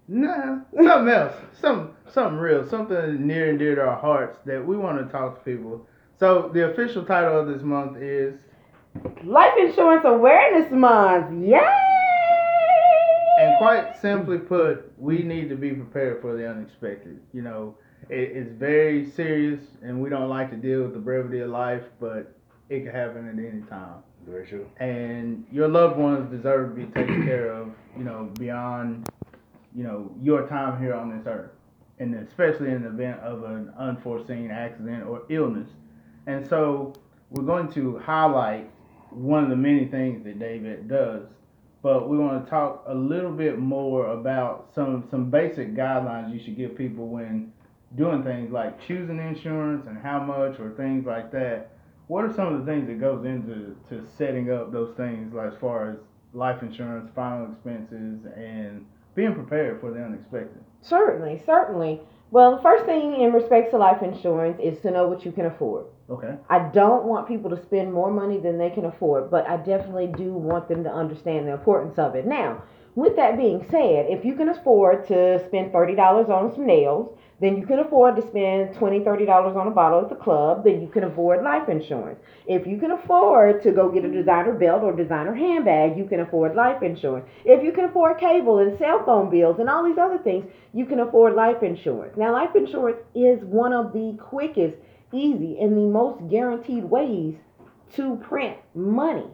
[0.08, 4.76] Nah, something else, some something real, something near and dear to our hearts that we
[4.76, 5.86] want to talk to people.
[6.18, 8.38] So the official title of this month is,
[9.24, 11.44] Life Insurance Awareness Month.
[11.44, 11.91] Yay!
[13.62, 17.20] Quite simply put, we need to be prepared for the unexpected.
[17.32, 17.76] You know,
[18.08, 21.84] it, it's very serious, and we don't like to deal with the brevity of life,
[22.00, 22.36] but
[22.70, 24.02] it can happen at any time.
[24.26, 24.66] Very true.
[24.78, 29.08] and your loved ones deserve to be taken care of, you know, beyond,
[29.74, 31.52] you know, your time here on this earth,
[32.00, 35.68] and especially in the event of an unforeseen accident or illness.
[36.26, 36.94] And so
[37.30, 38.68] we're going to highlight
[39.10, 41.28] one of the many things that David does,
[41.82, 46.42] but we want to talk a little bit more about some some basic guidelines you
[46.42, 47.52] should give people when
[47.96, 51.70] doing things like choosing insurance and how much or things like that
[52.06, 55.52] what are some of the things that goes into to setting up those things like
[55.52, 55.98] as far as
[56.32, 62.00] life insurance final expenses and being prepared for the unexpected Certainly, certainly.
[62.32, 65.46] Well, the first thing in respect to life insurance is to know what you can
[65.46, 65.86] afford.
[66.12, 69.56] Okay I don't want people to spend more money than they can afford, but I
[69.56, 72.26] definitely do want them to understand the importance of it.
[72.26, 72.62] Now,
[72.94, 77.56] with that being said, if you can afford to spend $30 on some nails, then
[77.56, 80.88] you can afford to spend $20, $30 on a bottle at the club, then you
[80.88, 82.20] can afford life insurance.
[82.46, 86.20] If you can afford to go get a designer belt or designer handbag, you can
[86.20, 87.26] afford life insurance.
[87.44, 90.86] If you can afford cable and cell phone bills and all these other things, you
[90.86, 92.16] can afford life insurance.
[92.16, 94.76] Now, life insurance is one of the quickest
[95.12, 97.36] easy and the most guaranteed ways
[97.94, 99.26] to print money.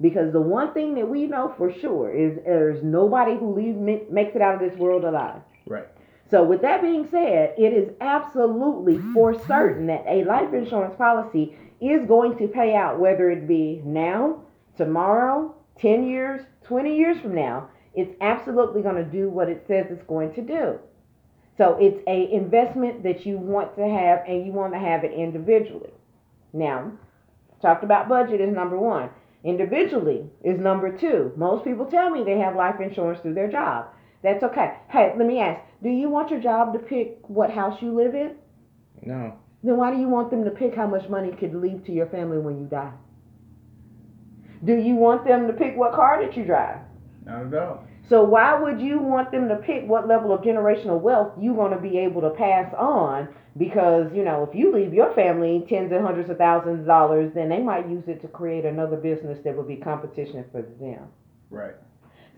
[0.00, 3.78] Because the one thing that we know for sure is there's nobody who leaves
[4.10, 5.40] makes it out of this world alive.
[5.66, 5.86] right
[6.30, 11.56] So with that being said, it is absolutely for certain that a life insurance policy
[11.80, 14.40] is going to pay out whether it be now,
[14.76, 17.68] tomorrow, 10 years, 20 years from now.
[17.94, 20.78] It's absolutely going to do what it says it's going to do.
[21.58, 25.12] So it's a investment that you want to have and you want to have it
[25.12, 25.92] individually.
[26.52, 26.92] Now,
[27.60, 29.10] talked about budget is number 1.
[29.44, 31.32] Individually is number 2.
[31.36, 33.86] Most people tell me they have life insurance through their job.
[34.22, 34.78] That's okay.
[34.88, 38.14] Hey, let me ask, do you want your job to pick what house you live
[38.14, 38.36] in?
[39.02, 39.36] No.
[39.64, 42.06] Then why do you want them to pick how much money could leave to your
[42.06, 42.92] family when you die?
[44.64, 46.78] Do you want them to pick what car that you drive?
[47.24, 51.00] not at all So why would you want them to pick what level of generational
[51.00, 53.26] wealth you're going to be able to pass on?
[53.56, 57.32] Because you know, if you leave your family tens and hundreds of thousands of dollars,
[57.34, 61.08] then they might use it to create another business that would be competition for them.
[61.48, 61.72] right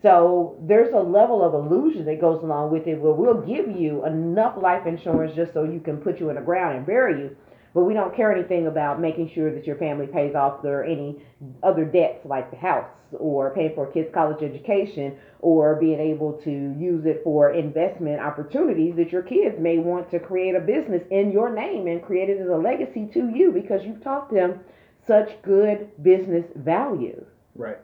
[0.01, 4.05] So there's a level of illusion that goes along with it where we'll give you
[4.05, 7.37] enough life insurance just so you can put you in the ground and bury you.
[7.75, 11.21] But we don't care anything about making sure that your family pays off their any
[11.61, 12.87] other debts like the house
[13.19, 18.21] or paying for a kid's college education or being able to use it for investment
[18.21, 22.29] opportunities that your kids may want to create a business in your name and create
[22.29, 24.61] it as a legacy to you because you've taught them
[25.05, 27.25] such good business values.
[27.55, 27.77] Right.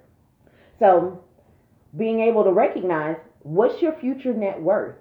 [0.80, 1.22] So,
[1.98, 4.96] being able to recognize what's your future net worth?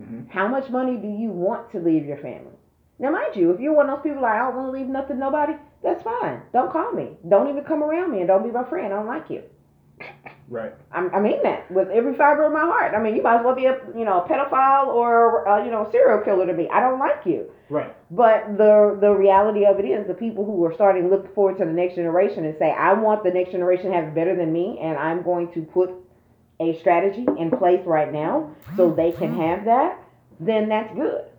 [0.00, 0.28] Mhm.
[0.30, 2.56] How much money do you want to leave your family?
[3.00, 4.86] Now, mind you, if you're one of those people like, I don't want to leave
[4.86, 6.42] nothing to nobody, that's fine.
[6.52, 7.08] Don't call me.
[7.28, 8.92] Don't even come around me and don't be my friend.
[8.92, 9.42] I don't like you.
[10.48, 10.74] Right.
[10.92, 12.94] I, I mean that with every fiber of my heart.
[12.94, 15.70] I mean, you might as well be a you know a pedophile or uh, you
[15.70, 16.68] know a serial killer to me.
[16.72, 17.50] I don't like you.
[17.68, 17.94] Right.
[18.10, 21.58] But the the reality of it is, the people who are starting to look forward
[21.58, 24.34] to the next generation and say, I want the next generation to have it better
[24.34, 25.90] than me, and I'm going to put
[26.58, 30.02] a strategy in place right now so they can have that.
[30.40, 31.29] Then that's good.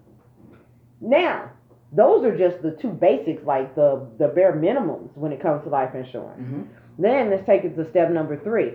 [1.01, 1.49] Now,
[1.91, 5.69] those are just the two basics, like the the bare minimums when it comes to
[5.69, 6.41] life insurance.
[6.41, 6.65] Mhm.
[6.99, 8.73] Then let's take it to step number three.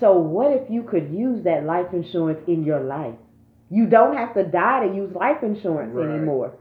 [0.00, 3.14] So, what if you could use that life insurance in your life?
[3.70, 6.08] You don't have to die to use life insurance Right.
[6.08, 6.52] anymore.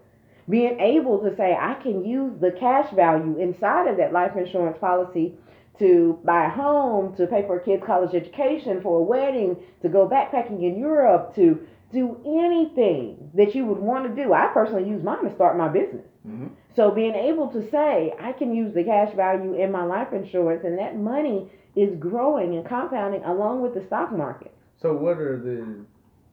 [0.49, 4.77] Being able to say, I can use the cash value inside of that life insurance
[4.77, 5.37] policy
[5.79, 9.89] to buy a home, to pay for a kid's college education, for a wedding, to
[9.89, 11.59] go backpacking in Europe, to
[11.93, 14.33] do anything that you would want to do.
[14.33, 16.05] I personally use mine to start my business.
[16.27, 16.49] Mhm.
[16.75, 20.63] So being able to say, I can use the cash value in my life insurance
[20.63, 24.51] and that money is growing and compounding along with the stock market.
[24.77, 25.65] So what are the,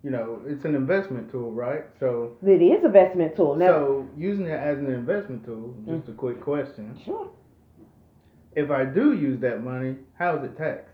[0.03, 1.85] you know, it's an investment tool, right?
[1.99, 3.55] So It is an investment tool.
[3.55, 6.97] Now, so using it as an investment tool, just a quick question.
[7.05, 7.29] sure.
[8.57, 10.89] If I do use that money, how is it taxed?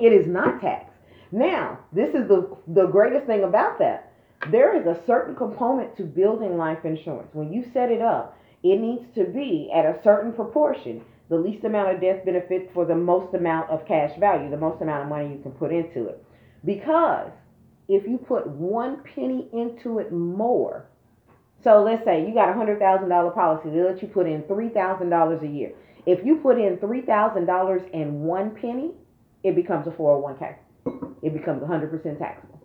[0.00, 0.95] It is not taxed.
[1.36, 4.10] Now, this is the the greatest thing about that.
[4.50, 7.28] There is a certain component to building life insurance.
[7.34, 11.62] When you set it up, it needs to be at a certain proportion, the least
[11.64, 15.10] amount of death benefit for the most amount of cash value, the most amount of
[15.10, 16.24] money you can put into it.
[16.64, 17.30] Because
[17.86, 20.86] if you put one penny into it more,
[21.62, 24.42] so let's say you got a hundred thousand dollar policy, they let you put in
[24.44, 25.72] three thousand dollars a year.
[26.06, 28.92] If you put in three thousand dollars and one penny,
[29.44, 30.56] it becomes a 401k.
[31.22, 32.60] It becomes 100% taxable.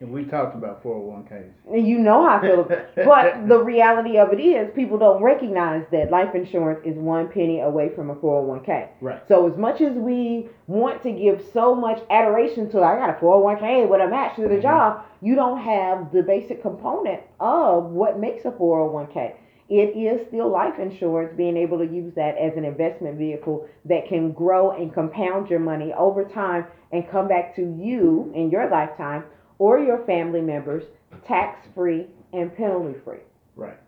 [0.00, 1.50] And we talked about 401ks.
[1.70, 2.64] And you know how I feel.
[3.04, 7.60] but the reality of it is, people don't recognize that life insurance is one penny
[7.60, 8.88] away from a 401k.
[9.02, 9.20] Right.
[9.28, 13.20] So as much as we want to give so much adoration to, I got a
[13.20, 14.62] 401k with a match to the Mhm.
[14.62, 19.34] job, you don't have the basic component of what makes a 401k.
[19.70, 24.08] It is still life insurance, being able to use that as an investment vehicle that
[24.08, 28.68] can grow and compound your money over time and come back to you in your
[28.68, 29.22] lifetime
[29.60, 30.82] or your family members
[31.24, 33.20] tax free and penalty free.
[33.54, 33.78] Right.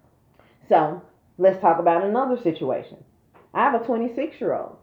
[0.68, 1.02] So
[1.36, 2.98] let's talk about another situation.
[3.52, 4.76] I have a 26 year old,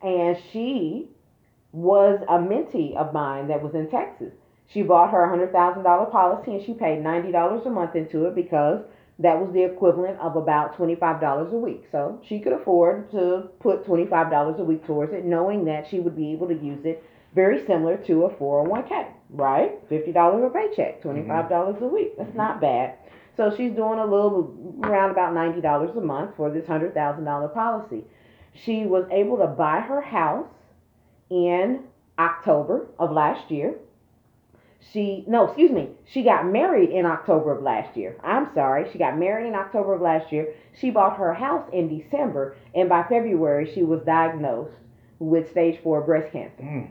[0.00, 1.08] and she
[1.72, 4.32] was a mentee of mine that was in Texas.
[4.68, 8.82] She bought her $100,000 policy and she paid $90 a month into it because
[9.18, 11.84] that was the equivalent of about $25 a week.
[11.90, 16.16] So she could afford to put $25 a week towards it, knowing that she would
[16.16, 17.02] be able to use it
[17.34, 19.88] very similar to a 401k, right?
[19.90, 21.30] $50 a paycheck, mm-hmm.
[21.30, 22.16] $25 a week.
[22.16, 22.60] That's not mm-hmm.
[22.60, 22.94] bad.
[23.38, 24.52] So she's doing a little
[24.82, 28.02] around about ninety dollars a month for this hundred thousand dollar policy.
[28.64, 30.48] She was able to buy her house
[31.30, 31.84] in
[32.18, 33.76] October of last year.
[34.92, 35.90] She no, excuse me.
[36.06, 38.16] She got married in October of last year.
[38.22, 38.90] I'm sorry.
[38.90, 40.54] She got married in October of last year.
[40.78, 44.76] She bought her house in December, and by February she was diagnosed
[45.18, 46.62] with stage four breast cancer.
[46.62, 46.90] Mm.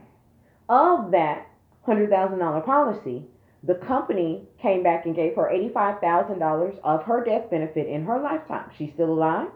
[0.70, 1.48] Of that
[1.84, 3.24] hundred thousand dollar policy,
[3.64, 8.70] the company came back and gave her $85,000 of her death benefit in her lifetime.
[8.78, 9.48] She's still alive.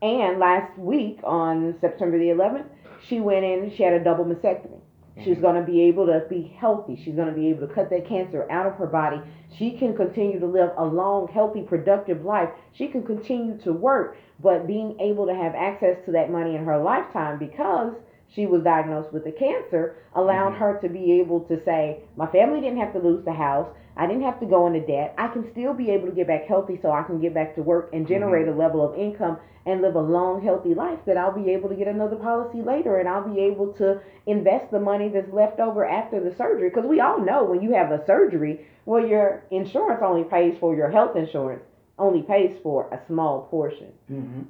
[0.00, 2.66] And last week on September the 11th,
[3.06, 4.80] she went in, she had a double mastectomy.
[5.24, 7.00] She's going to be able to be healthy.
[7.04, 9.20] She's going to be able to cut that cancer out of her body.
[9.56, 12.50] She can continue to live a long, healthy, productive life.
[12.72, 16.64] She can continue to work, but being able to have access to that money in
[16.64, 17.94] her lifetime because
[18.34, 20.58] she was diagnosed with the cancer allowed Mhm.
[20.58, 23.68] her to be able to say, My family didn't have to lose the house.
[23.98, 25.12] I didn't have to go into debt.
[25.18, 27.62] I can still be able to get back healthy so I can get back to
[27.62, 31.32] work and generate a level of income and live a long, healthy life that I'll
[31.32, 35.08] be able to get another policy later and I'll be able to invest the money
[35.08, 36.70] that's left over after the surgery.
[36.70, 40.74] Because we all know when you have a surgery, well, your insurance only pays for
[40.76, 41.64] your health insurance,
[41.98, 44.42] only pays for a small portion Mm-hmm.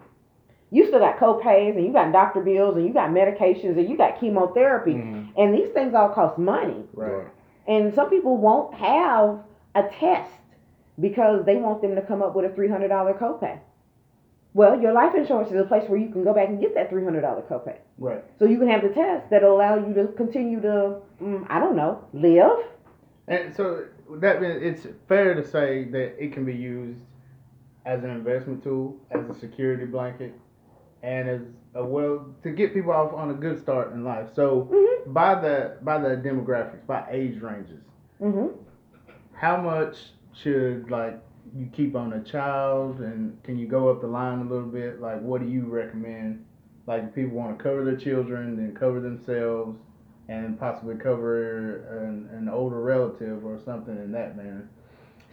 [0.70, 3.96] you still got co-pays and you got doctor bills and you got medications and you
[3.96, 5.28] got chemotherapy Mhm.
[5.38, 7.26] and these things all cost money Right.
[7.68, 9.40] And some people won't have
[9.74, 10.32] a test
[11.00, 13.60] because they want them to come up with a three hundred dollar copay.
[14.54, 16.90] Well, your life insurance is a place where you can go back and get that
[16.90, 17.76] three hundred dollar copay.
[17.98, 18.24] Right.
[18.38, 21.76] So you can have the test that'll allow you to continue to, mm, I don't
[21.76, 22.66] know, live.
[23.28, 23.84] And so
[24.16, 26.98] that means it's fair to say that it can be used
[27.84, 30.34] as an investment tool, as a security blanket,
[31.02, 31.40] and as
[31.78, 34.28] a well to get people off on a good start in life.
[34.34, 35.12] So Mm-hmm.
[35.12, 37.82] by the by the demographics, by age ranges,
[38.20, 38.48] Mm-hmm.
[39.34, 39.96] how much
[40.32, 41.20] should like
[41.56, 45.00] you keep on a child, and can you go up the line a little bit?
[45.00, 46.44] Like, what do you recommend?
[46.86, 49.78] Like, if people want to cover their children, then cover themselves,
[50.28, 51.76] and possibly cover
[52.06, 54.68] an, an older relative or something in that manner.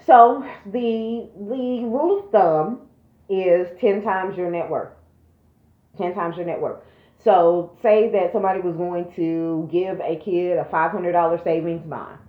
[0.06, 2.82] So the the rule of thumb
[3.30, 4.94] is ten times your net worth.
[5.98, 6.80] Ten times your net worth.
[7.24, 11.82] So say that somebody was going to give a kid a five hundred dollar savings
[11.86, 12.20] bond.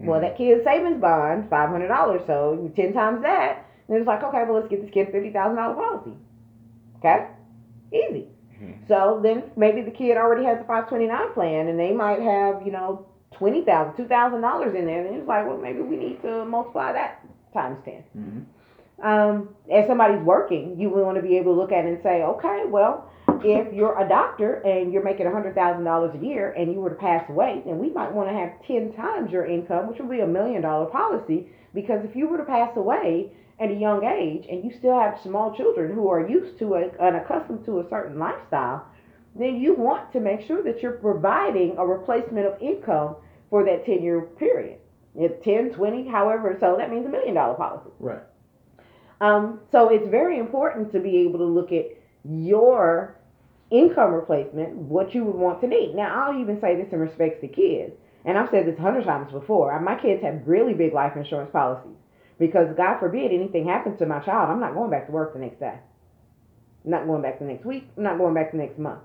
[0.00, 2.22] Well, that kid's savings bond five hundred dollars.
[2.26, 5.12] So you ten times that, and it's like okay, well let's get this kid a
[5.12, 6.12] fifty thousand dollar policy.
[6.98, 7.26] Okay,
[7.92, 8.26] easy.
[8.62, 8.88] Mhm.
[8.88, 12.20] So then maybe the kid already has a five twenty nine plan, and they might
[12.22, 15.80] have you know twenty thousand, two thousand dollars in there, and it's like well maybe
[15.80, 17.20] we need to multiply that
[17.52, 18.40] times 10 Mm-hmm.
[19.02, 22.22] Um, as somebody's working, you want to be able to look at it and say,
[22.22, 23.10] okay, well,
[23.44, 26.90] if you're a doctor and you're making hundred thousand dollars a year and you were
[26.90, 30.10] to pass away, then we might want to have ten times your income, which would
[30.10, 31.48] be a million dollar policy.
[31.74, 33.30] Because if you were to pass away
[33.60, 36.88] at a young age and you still have small children who are used to a,
[37.00, 38.86] and accustomed to a certain lifestyle,
[39.38, 43.16] then you want to make sure that you're providing a replacement of income
[43.50, 44.78] for that 10 year period.
[45.14, 47.90] It's 10, 20, however, so that means a million dollar policy.
[47.98, 48.22] Right.
[49.20, 51.86] Um, so it's very important to be able to look at
[52.24, 53.16] your
[53.70, 55.94] income replacement, what you would want to need.
[55.94, 57.92] Now, I'll even say this in respects to kids,
[58.24, 59.78] and I've said this a hundred times before.
[59.80, 61.96] My kids have really big life insurance policies
[62.38, 65.40] because, God forbid, anything happens to my child, I'm not going back to work the
[65.40, 65.78] next day.
[66.84, 67.88] I'm not going back the next week.
[67.96, 69.00] I'm not going back the next month.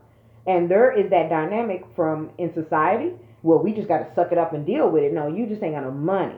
[0.46, 3.14] And there is that dynamic from in society.
[3.42, 5.14] Well, we just got to suck it up and deal with it.
[5.14, 6.38] No, you just ain't got no money.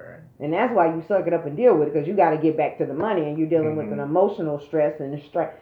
[0.00, 0.20] Right.
[0.40, 2.38] And that's why you suck it up and deal with it because you got to
[2.38, 3.94] get back to the money and you're dealing with Mhm.
[3.94, 5.52] an emotional stress and stress.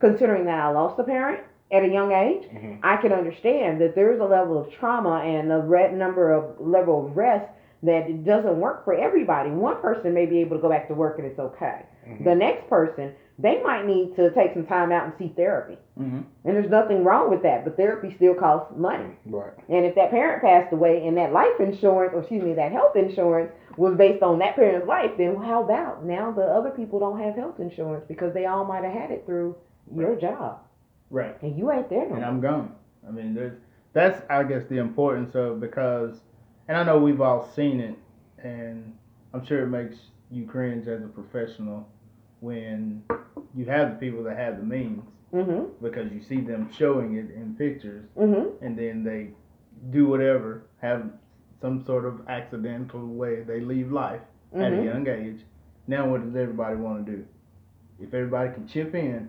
[0.00, 2.78] Considering that I lost a parent at a young age, Mhm.
[2.82, 7.06] I can understand that there's a level of trauma and a red number of level
[7.06, 7.48] of rest
[7.82, 9.50] that it doesn't work for everybody.
[9.50, 11.82] One person may be able to go back to work and it's okay.
[12.08, 12.24] Mhm.
[12.24, 15.78] The next person, they might need to take some time out and see therapy.
[15.98, 16.16] Mm-hmm.
[16.44, 19.10] And there's nothing wrong with that, but therapy still costs money.
[19.26, 19.52] Right.
[19.68, 22.96] And if that parent passed away and that life insurance, or excuse me, that health
[22.96, 27.20] insurance was based on that parent's life, then how about now the other people don't
[27.20, 29.56] have health insurance because they all might have had it through
[29.94, 30.60] your job
[31.10, 31.40] Right.
[31.42, 32.24] and you ain't there no and.
[32.24, 32.74] I'm gone.
[33.06, 33.56] I mean, there's
[33.92, 36.16] that's I guess the importance of because,
[36.66, 37.96] and I know we've all seen it,
[38.44, 38.94] and
[39.32, 39.96] I'm sure it makes
[40.30, 41.88] you cringe as a professional
[42.40, 43.02] when
[43.54, 45.70] you have the people that have the means Mhm.
[45.82, 48.52] because you see them showing it in pictures, Mhm.
[48.62, 49.30] and then they
[49.90, 51.10] do whatever, have
[51.60, 54.20] some sort of accidental way they leave life
[54.54, 54.84] at a Mhm.
[54.84, 55.44] young age.
[55.86, 57.24] Now, what does everybody want to do?
[58.00, 59.28] If everybody can chip in,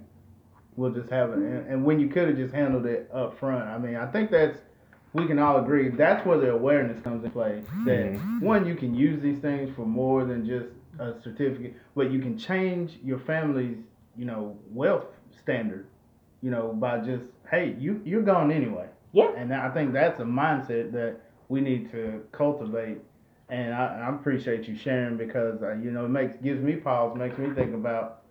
[0.77, 1.37] we'll just have it.
[1.37, 4.29] And, and when you could have just handled it up front, I mean, I think
[4.29, 4.57] that's
[5.11, 7.63] we can all agree that's where the awareness comes in play.
[7.85, 10.67] That one, you can use these things for more than just
[10.99, 13.77] a certificate, but you can change your family's,
[14.17, 15.05] you know, wealth
[15.41, 15.87] standard,
[16.41, 18.87] you know, by just hey, you you're gone anyway.
[19.11, 19.31] Yeah.
[19.35, 22.99] And I think that's a mindset that we need to cultivate.
[23.49, 27.17] And I, I appreciate you sharing because uh, you know it makes gives me pause,
[27.17, 28.21] makes me think about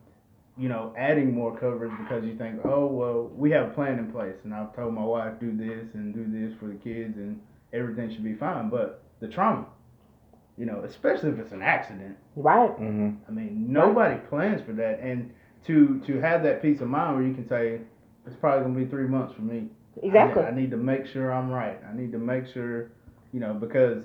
[0.57, 4.11] you know adding more coverage because you think oh well we have a plan in
[4.13, 7.41] place and I've told my wife do this and do this for the kids and
[7.73, 8.69] everything should be fine.
[8.69, 9.67] But the trauma,
[10.59, 12.71] you know, especially if it's an accident, Right.
[12.71, 13.11] Mm-hmm.
[13.29, 15.33] I mean nobody plans for that and
[15.67, 17.81] to to have that peace of mind where you can say
[18.27, 19.69] it's probably gonna be three months for me
[20.03, 20.43] Exactly.
[20.43, 21.79] I, I need to make sure I'm right.
[21.89, 22.91] I need to make sure,
[23.33, 24.05] you know, because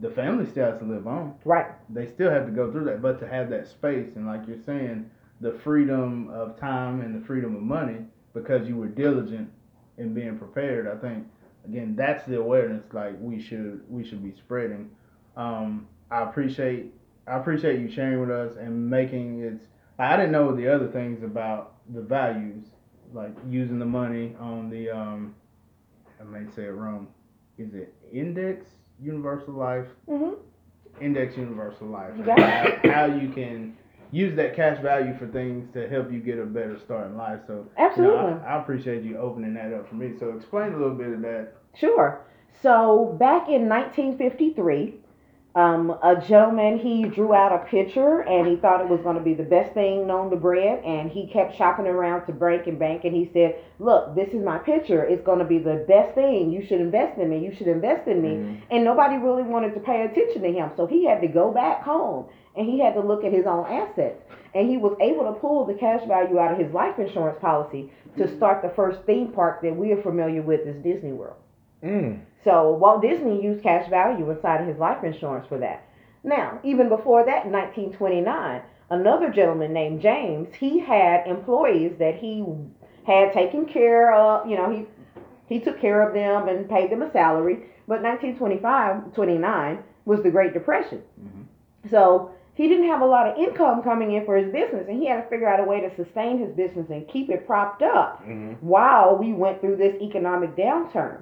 [0.00, 1.34] the family still has to live on.
[1.44, 1.66] Right.
[1.92, 4.62] They still have to go through that, but to have that space and, like you're
[4.64, 7.98] saying, the freedom of time and the freedom of money
[8.32, 9.50] because you were diligent
[9.98, 10.86] in being prepared.
[10.88, 11.26] I think
[11.64, 14.90] again that's the awareness like we should we should be spreading.
[15.36, 16.92] Um, I appreciate
[17.26, 19.60] I appreciate you sharing with us and making it.
[19.98, 22.66] I didn't know the other things about the values
[23.12, 25.34] like using the money on the um
[26.20, 27.08] I may say it wrong.
[27.58, 28.66] Is it index
[29.00, 29.86] universal life?
[30.08, 30.36] Mhm.
[31.00, 32.12] Index universal life.
[32.24, 33.76] Got how, how you can
[34.12, 37.40] use that cash value for things to help you get a better start in life.
[37.46, 38.32] So you know, Absolutely.
[38.44, 40.12] I, I appreciate you opening that up for me.
[40.18, 41.54] So explain a little bit of that.
[41.74, 42.20] Sure.
[42.62, 44.94] So back in 1953,
[45.56, 49.22] Um, a gentleman, he drew out a picture and he thought it was going to
[49.22, 50.82] be the best thing known to bread.
[50.84, 53.04] And he kept shopping around to bank and bank.
[53.04, 55.04] And he said, Look, this is my picture.
[55.04, 56.50] It's going to be the best thing.
[56.50, 57.38] You should invest in me.
[57.38, 58.30] You should invest in me.
[58.30, 58.60] Mhm.
[58.72, 60.72] And nobody really wanted to pay attention to him.
[60.76, 62.24] So he had to go back home
[62.56, 64.20] and he had to look at his own assets.
[64.54, 67.92] And he was able to pull the cash value out of his life insurance policy
[68.16, 71.36] to start the first theme park that we are familiar with is Disney World.
[71.84, 72.20] Mm.
[72.42, 75.82] So Walt Disney used cash value inside of his life insurance for that.
[76.22, 82.44] Now, even before that, in 1929, another gentleman named James, he had employees that he
[83.06, 84.48] had taken care of.
[84.48, 84.86] You know, he
[85.46, 87.66] he took care of them and paid them a salary.
[87.86, 91.02] But 1925, 29 was the Great Depression.
[91.20, 91.90] Mhm.
[91.90, 95.06] So he didn't have a lot of income coming in for his business, and he
[95.06, 98.24] had to figure out a way to sustain his business and keep it propped up
[98.26, 98.56] Mhm.
[98.62, 101.18] while we went through this economic downturn.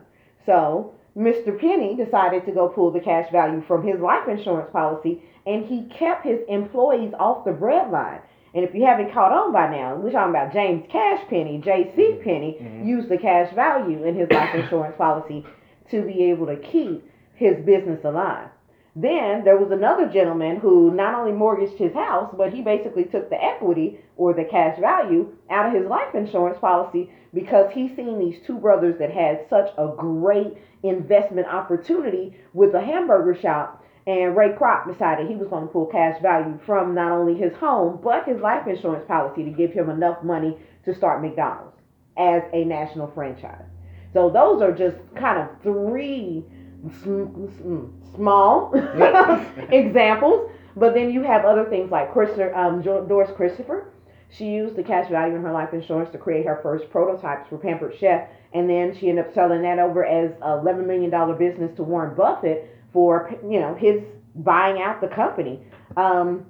[0.47, 1.59] So Mr.
[1.59, 5.85] Penney decided to go pull the cash value from his life insurance policy, and he
[5.99, 8.21] kept his employees off the breadline.
[8.55, 12.21] And if you haven't caught on by now, we're talking about James Cash Penney, J.C.
[12.23, 12.87] Penney, Mhm.
[12.87, 15.45] used the cash value in his life insurance policy
[15.91, 17.03] to be able to keep
[17.35, 18.49] his business alive.
[18.95, 23.31] Then there was another gentleman who not only mortgaged his house, but he basically took
[23.31, 28.19] the equity or the cash value out of his life insurance policy because he seen
[28.19, 33.83] these two brothers that had such a great investment opportunity with a hamburger shop.
[34.07, 37.55] And Ray Kroc decided he was going to pull cash value from not only his
[37.55, 41.77] home, but his life insurance policy to give him enough money to start McDonald's
[42.19, 43.65] as a national franchise.
[44.13, 46.45] So those are just kind of three
[48.15, 48.73] small
[49.71, 50.51] examples.
[50.77, 53.93] But then you have other things like Christopher, um, Doris Christopher.
[54.31, 57.59] She used the cash value in her life insurance to create her first prototypes for
[57.59, 61.35] Pampered Chef, and then she ended up selling that over as a eleven million dollar
[61.35, 64.01] business to Warren Buffett for you know his
[64.37, 65.61] buying out the company.
[65.99, 66.47] Um,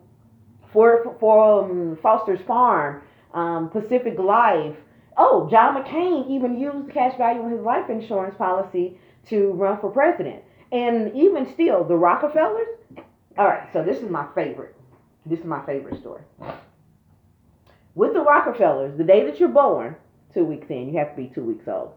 [0.72, 3.02] for for um, Foster's Farm,
[3.34, 4.76] um, Pacific Life.
[5.16, 8.96] Oh, John McCain even used cash value in his life insurance policy
[9.28, 10.42] to run for president.
[10.70, 12.68] And even still, the Rockefellers.
[13.38, 14.74] All right, so this is my favorite.
[15.26, 16.22] This is my favorite story.
[17.94, 19.96] With the Rockefellers, the day that you're born,
[20.34, 21.92] two weeks in, you have to be two weeks old.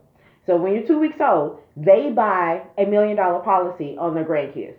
[0.45, 4.76] So when you're two weeks old, they buy a million dollar policy on their grandkids.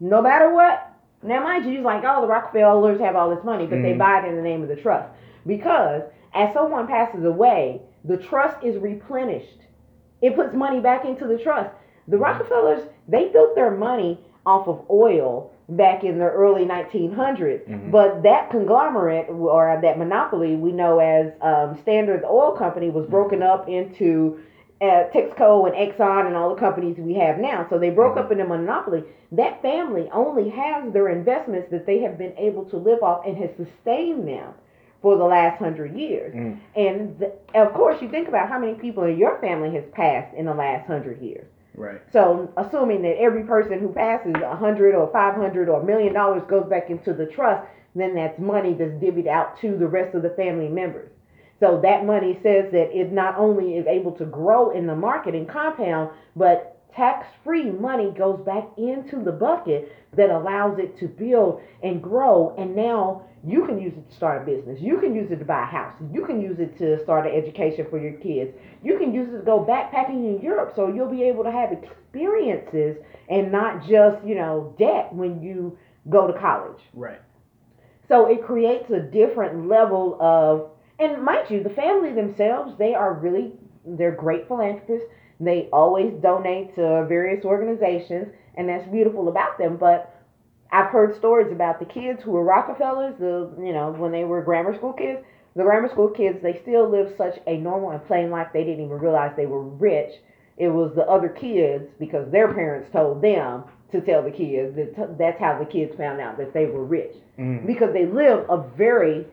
[0.00, 0.84] No matter what.
[1.22, 3.98] Now, mind you, you're like, oh, the Rockefellers have all this money, but they Mhm.
[3.98, 5.08] buy it in the name of the trust.
[5.44, 6.02] Because
[6.34, 9.62] as someone passes away, the trust is replenished.
[10.22, 11.70] It puts money back into the trust.
[12.08, 17.68] The Rockefellers, they built their money off of oil back in the early 1900s.
[17.68, 17.90] Mhm.
[17.90, 23.42] But that conglomerate or that monopoly we know as um, Standard Oil Company was broken
[23.42, 24.38] up into
[24.80, 27.66] uh, Texaco and Exxon and all the companies we have now.
[27.68, 28.20] So they broke Mhm.
[28.20, 29.02] up in a monopoly.
[29.32, 33.36] That family only has their investments that they have been able to live off and
[33.38, 34.54] has sustained them
[35.02, 36.32] for the last hundred years.
[36.34, 36.56] Mm.
[36.76, 40.46] And of course, you think about how many people in your family has passed in
[40.46, 41.46] the last hundred years.
[41.78, 42.00] Right.
[42.12, 46.12] So, assuming that every person who passes a hundred or five hundred or a million
[46.12, 50.14] dollars goes back into the trust, then that's money that's divvied out to the rest
[50.14, 51.10] of the family members.
[51.60, 55.34] So that money says that it not only is able to grow in the market
[55.34, 61.60] and compound, but tax-free money goes back into the bucket that allows it to build
[61.82, 62.54] and grow.
[62.58, 64.80] And now you can use it to start a business.
[64.80, 65.94] You can use it to buy a house.
[66.12, 68.52] You can use it to start an education for your kids.
[68.82, 71.70] You can use it to go backpacking in Europe so you'll be able to have
[71.72, 72.96] experiences
[73.28, 75.78] and not just, you know, debt when you
[76.10, 76.80] go to college.
[76.94, 77.20] Right.
[78.08, 83.12] So it creates a different level of, and mind you, the family themselves, they are
[83.14, 83.52] really,
[83.86, 85.06] they're great philanthropists.
[85.40, 89.76] They always donate to various organizations, and that's beautiful about them.
[89.76, 90.14] But
[90.72, 94.42] I've heard stories about the kids who were Rockefellers, the, you know, when they were
[94.42, 95.20] grammar school kids.
[95.56, 98.84] The grammar school kids, they still lived such a normal and plain life, they didn't
[98.84, 100.10] even realize they were rich.
[100.56, 105.16] It was the other kids, because their parents told them to tell the kids that
[105.18, 107.66] that's how the kids found out that they were rich Mm.
[107.66, 109.24] because they live a very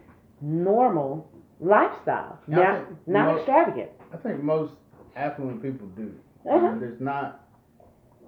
[0.42, 1.28] normal
[1.60, 3.90] lifestyle, Yeah, not think not mo- extravagant.
[4.14, 4.74] I think most
[5.16, 6.14] affluent people do.
[6.50, 6.76] Uh-huh.
[6.80, 7.42] There's not.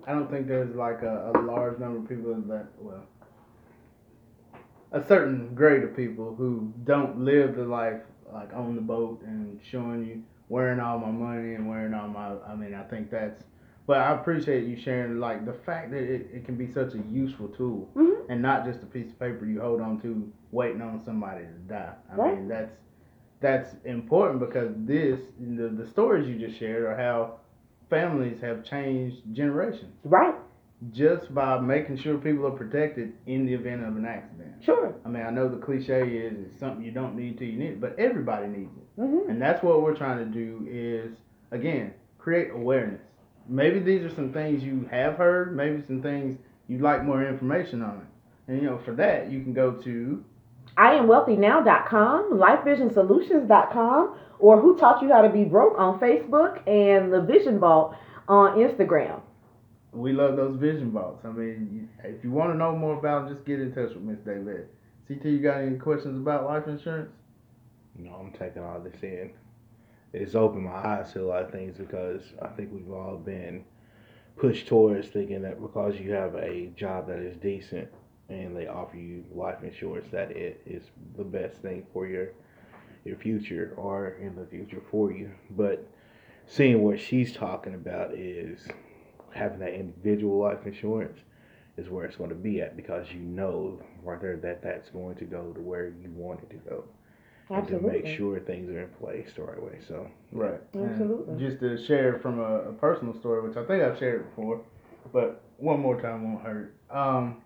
[0.08, 3.04] I don't think there's like a, a large number of people that well,
[4.92, 8.02] a certain grade of people who don't live the life
[8.34, 12.36] like on the boat and showing you wearing all my money and wearing all my.
[12.48, 13.44] I mean, I think that's.
[13.86, 16.98] But I appreciate you sharing like the fact that it, it can be such a
[17.10, 18.26] useful tool Mhm.
[18.30, 21.74] and not just a piece of paper you hold on to waiting on somebody to
[21.74, 21.94] die.
[22.12, 22.36] I Right.
[22.36, 22.74] mean that's
[23.40, 27.40] that's important because this the, the stories you just shared are how
[27.90, 29.94] families have changed generations.
[30.04, 30.36] Right.
[30.92, 34.54] just by making sure people are protected in the event of an accident.
[34.64, 34.94] Sure.
[35.06, 37.70] I mean, I know the cliche is it's something you don't need till you need
[37.70, 39.02] it, but everybody needs it.
[39.02, 39.30] mm-hmm.
[39.30, 41.18] And that's what we're trying to do is,
[41.52, 43.02] again, create awareness.
[43.48, 47.82] Maybe these are some things you have heard, maybe some things you'd like more information
[47.82, 48.06] on.
[48.48, 50.24] And, you know, for that, you can go to,
[50.78, 57.12] I am wealthynow.com, lifevisionsolutions.com, or who taught you how to be broke on Facebook and
[57.12, 57.96] the Vision Vault
[58.28, 59.22] on Instagram.
[59.92, 61.26] we love those vision vaults.
[61.26, 64.04] I mean, if you want to know more about them, just get in touch with
[64.04, 64.68] Miss David.
[65.08, 67.12] CT, you got any questions about life insurance?
[67.98, 69.32] No, I'm taking all this in.
[70.14, 73.64] It's opened my eyes to a lot of things because I think we've all been
[74.36, 77.88] pushed towards thinking that because you have a job that is decent
[78.30, 80.84] and they offer you life insurance, that it is
[81.16, 82.30] the best thing for your
[83.06, 85.32] your future or in the future for you.
[85.52, 85.88] But
[86.46, 88.68] seeing what she's talking about is
[89.32, 91.20] having that individual life insurance
[91.78, 95.16] is where it's going to be at because you know right there that that's going
[95.16, 96.84] to go to where you want it to go
[97.50, 99.80] and to make sure things are in place the right way.
[99.88, 100.60] So Right.
[100.74, 101.40] And Absolutely.
[101.40, 104.62] just to share from a, a personal story, which I think I've shared before,
[105.14, 106.76] but one more time won't hurt.
[106.90, 107.42] Um,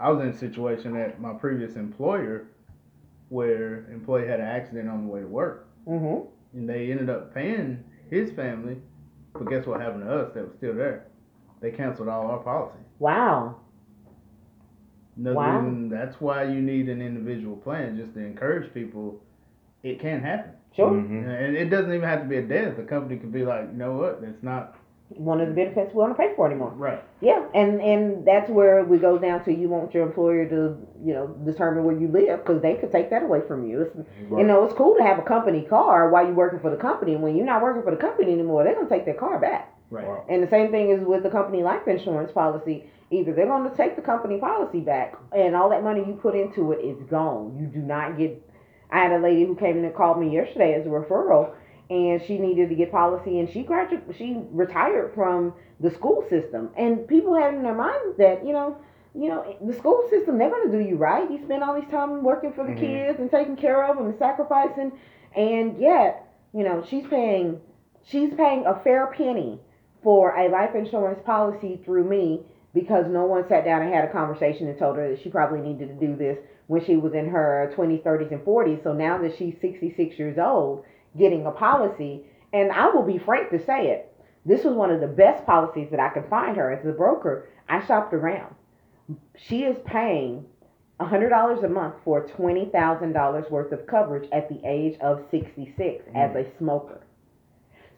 [0.00, 2.46] I was in a situation at my previous employer
[3.28, 6.20] where employee had an accident on the way to work, hmm
[6.52, 8.76] and they ended up paying his family.
[9.34, 11.06] But guess what happened to us that was still there?
[11.60, 12.80] They canceled all our policies.
[12.98, 13.54] Wow.
[15.16, 15.58] Another Wow.
[15.58, 19.20] reason that's why you need an individual plan, just to encourage people.
[19.82, 20.90] It can happen, Sure.
[20.90, 21.24] Mhm.
[21.26, 22.76] and it doesn't even have to be a death.
[22.76, 24.76] The company could be like, you know what, that's not
[25.16, 26.70] One of the benefits we want to pay for anymore.
[26.76, 27.02] right.
[27.20, 31.12] Yeah, and and that's where we go down to you want your employer to you
[31.12, 33.82] know determine where you live because they could take that away from you.
[33.82, 33.96] It's,
[34.30, 37.16] You know, it's cool to have a company car while you're working for the company.
[37.16, 39.74] When you're not working for the company anymore, they're gonna take their car back.
[39.90, 40.06] Right.
[40.06, 40.24] Wow.
[40.28, 42.84] And the same thing is with the company life insurance policy.
[43.10, 46.36] Either they're going to take the company policy back, and all that money you put
[46.36, 47.58] into it is gone.
[47.58, 48.40] You do not get.
[48.92, 51.50] I had a lady who came in and called me yesterday as a referral,
[51.90, 54.16] and she needed to get policy, and she graduated.
[54.16, 58.76] She retired from the school system, and people have in their minds that you know,
[59.14, 61.30] you know, the school system they're going to do you right.
[61.30, 62.78] You spend all this time working for the Mhm.
[62.78, 64.92] kids and taking care of them and sacrificing,
[65.36, 67.60] and yet, you know, she's paying.
[68.02, 69.60] She's paying a fair penny
[70.02, 72.40] for a life insurance policy through me
[72.72, 75.60] because no one sat down and had a conversation and told her that she probably
[75.60, 76.38] needed to do this
[76.68, 78.82] when she was in her 20s, 30s, and 40s.
[78.82, 80.84] So now that she's 66 years old,
[81.18, 84.12] getting a policy, and I will be frank to say it,
[84.46, 87.48] this was one of the best policies that I could find her as a broker.
[87.68, 88.54] I shopped around.
[89.36, 90.46] She is paying
[91.00, 96.16] $100 a month for $20,000 worth of coverage at the age of 66 mm.
[96.16, 97.00] as a smoker.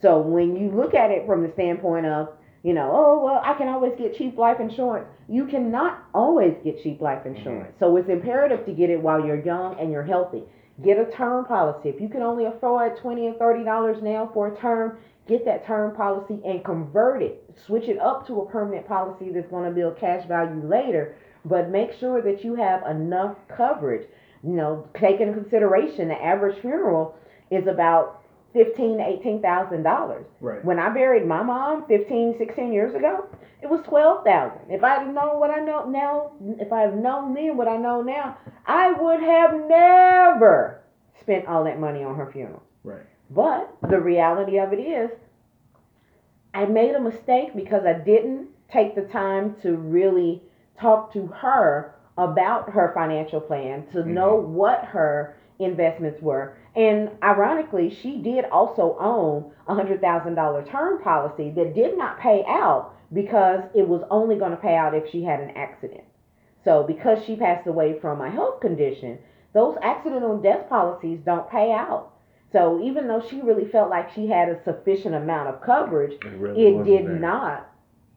[0.00, 2.30] So when you look at it from the standpoint of,
[2.62, 5.08] you know, oh, well, I can always get cheap life insurance.
[5.28, 7.36] You cannot always get cheap life mm-hmm.
[7.36, 7.74] insurance.
[7.78, 10.42] So it's imperative to get it while you're young and you're healthy.
[10.82, 11.88] Get a term policy.
[11.90, 15.66] If you can only afford twenty or thirty dollars now for a term, get that
[15.66, 17.44] term policy and convert it.
[17.66, 21.14] Switch it up to a permanent policy that's going to build cash value later.
[21.44, 24.08] But make sure that you have enough coverage.
[24.42, 27.16] You know, take into consideration the average funeral
[27.50, 28.21] is about
[28.52, 30.26] fifteen eighteen thousand dollars.
[30.40, 30.64] Right.
[30.64, 33.26] When I buried my mom 15, 16 years ago,
[33.62, 34.70] it was twelve thousand.
[34.70, 37.76] If I had known what I know now, if I had known then what I
[37.76, 38.36] know now,
[38.66, 40.82] I would have never
[41.20, 42.62] spent all that money on her funeral.
[42.84, 43.06] Right.
[43.30, 45.10] But the reality of it is,
[46.52, 50.42] I made a mistake because I didn't take the time to really
[50.78, 54.14] talk to her about her financial plan to mm-hmm.
[54.14, 56.56] know what her investments were.
[56.74, 62.18] And ironically, she did also own a hundred thousand dollar term policy that did not
[62.18, 66.04] pay out because it was only going to pay out if she had an accident.
[66.64, 69.18] So because she passed away from a health condition,
[69.52, 72.12] those accidental death policies don't pay out.
[72.52, 76.28] So even though she really felt like she had a sufficient amount of coverage, It,
[76.38, 77.18] really it did there.
[77.18, 77.70] not.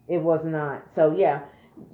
[0.07, 0.83] It was not.
[0.95, 1.41] So yeah,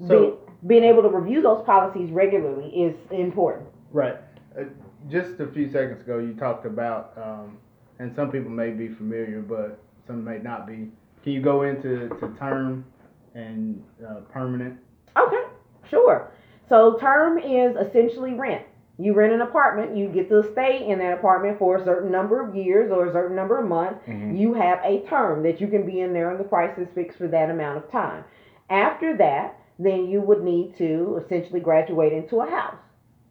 [0.08, 3.68] So- be, being able to review those policies regularly is important.
[3.92, 4.16] Right.
[4.60, 4.66] Uh,
[5.10, 7.58] just a few seconds ago, you talked about, um,
[8.00, 10.90] and some people may be familiar, but some may not be.
[11.24, 12.86] Can you go into to term
[13.36, 14.78] and uh, permanent?
[15.18, 15.44] Okay,
[15.90, 16.32] sure.
[16.70, 18.66] So term is essentially rent.
[18.98, 22.48] You rent an apartment, you get to stay in that apartment for a certain number
[22.48, 24.00] of years or a certain number of months.
[24.08, 24.38] Mhm.
[24.38, 27.18] You have a term that you can be in there and the price is fixed
[27.18, 28.24] for that amount of time.
[28.70, 32.78] After that, then you would need to essentially graduate into a house,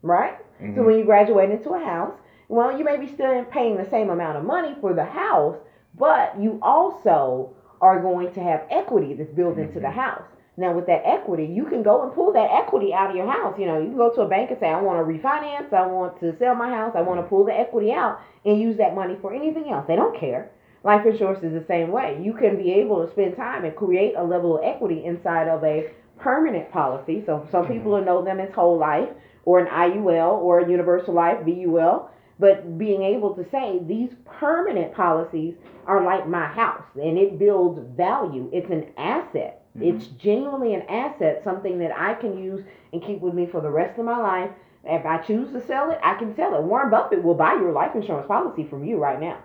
[0.02, 0.38] right?
[0.61, 0.84] So Mhm.
[0.86, 2.12] when you graduate into a house,
[2.48, 5.56] well, you may be still paying the same amount of money for the house,
[5.98, 7.50] but you also
[7.80, 9.92] are going to have equity that's built into the Mhm.
[9.92, 10.22] house.
[10.56, 13.58] Now with that equity, you can go and pull that equity out of your house.
[13.58, 15.86] You know, you can go to a bank and say, I want to refinance, I
[15.86, 18.94] want to sell my house, I want to pull the equity out and use that
[18.94, 19.86] money for anything else.
[19.86, 20.50] They don't care.
[20.82, 22.18] Life insurance is the same way.
[22.20, 25.62] You can be able to spend time and create a level of equity inside of
[25.64, 27.22] a permanent policy.
[27.24, 29.08] So some people will know them as whole life
[29.51, 32.09] or an IUL or a universal life, VUL.
[32.38, 35.55] But being able to say these permanent policies
[35.86, 38.48] are like my house and it builds value.
[38.53, 39.64] It's an asset.
[39.76, 39.96] Mm-hmm.
[39.96, 43.68] It's genuinely an asset, something that I can use and keep with me for the
[43.68, 44.51] rest of my life.
[44.84, 46.62] If I choose to sell it, I can sell it.
[46.62, 49.42] Warren Buffett will buy your life insurance policy from you right now.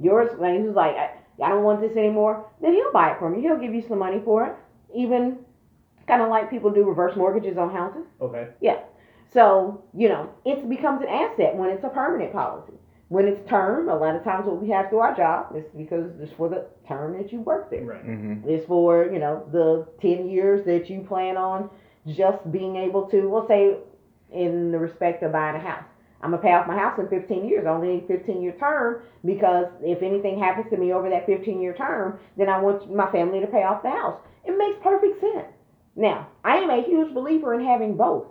[0.00, 2.44] Yours, like he's like, I, I don't want this anymore.
[2.60, 3.42] Then he'll buy it from you.
[3.42, 4.54] He'll give you some money for it.
[4.94, 5.38] Even
[6.06, 8.04] kind of like people do reverse mortgages on houses.
[8.20, 8.48] Okay.
[9.32, 12.74] So, you know, it becomes an asset when it's a permanent policy.
[13.08, 16.10] When it's term, a lot of times what we have through our job is because
[16.20, 17.84] it's for the term that you work there.
[17.84, 18.06] Right.
[18.06, 18.48] Mm-hmm.
[18.48, 21.68] It's for, you know, the 10 years that you plan on
[22.08, 23.76] just being able to, we'll say,
[24.32, 25.84] in the respect of buying a house.
[26.22, 27.66] I'm going to pay off my house in 15 years.
[27.66, 31.60] I only need 15 year term because if anything happens to me over that 15
[31.60, 34.18] year term, then I want my family to pay off the house.
[34.44, 35.52] It makes perfect sense.
[35.96, 38.26] Now, I am a huge believer in having both.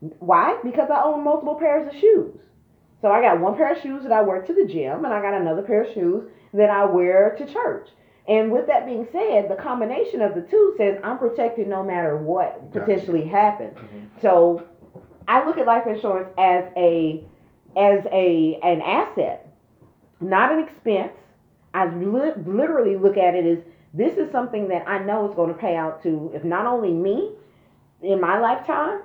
[0.00, 0.58] Why?
[0.62, 2.38] Because I own multiple pairs of shoes.
[3.02, 5.20] So I got one pair of shoes that I wear to the gym, and I
[5.20, 6.24] got another pair of shoes
[6.54, 7.88] that I wear to church.
[8.28, 12.16] And with that being said, the combination of the two says I'm protected no matter
[12.16, 12.84] what Gotcha.
[12.84, 13.76] potentially happens.
[13.76, 14.20] Mhm.
[14.20, 14.62] So
[15.28, 17.24] I look at life insurance as a
[17.76, 19.46] as a an asset,
[20.20, 21.12] not an expense.
[21.74, 23.58] I li- literally look at it as
[23.94, 26.92] this is something that I know is going to pay out to if not only
[26.92, 27.32] me
[28.02, 29.00] in my lifetime,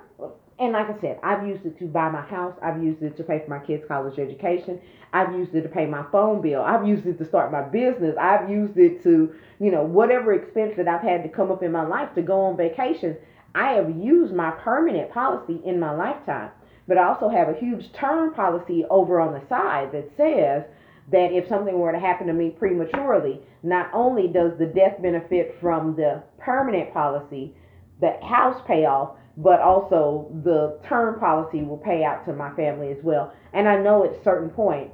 [0.58, 2.54] and like I said, I've used it to buy my house.
[2.62, 4.80] I've used it to pay for my kids' college education.
[5.12, 6.62] I've used it to pay my phone bill.
[6.62, 8.16] I've used it to start my business.
[8.20, 11.72] I've used it to, you know, whatever expense that I've had to come up in
[11.72, 13.16] my life to go on vacations.
[13.54, 16.50] I have used my permanent policy in my lifetime.
[16.88, 20.64] But I also have a huge term policy over on the side that says
[21.10, 25.56] that if something were to happen to me prematurely, not only does the death benefit
[25.60, 27.54] from the permanent policy,
[28.00, 33.02] the house payoff, but also the term policy will pay out to my family as
[33.02, 33.32] well.
[33.52, 34.90] And I know at a certain point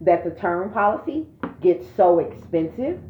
[0.00, 1.26] that the term policy
[1.60, 3.00] gets so expensive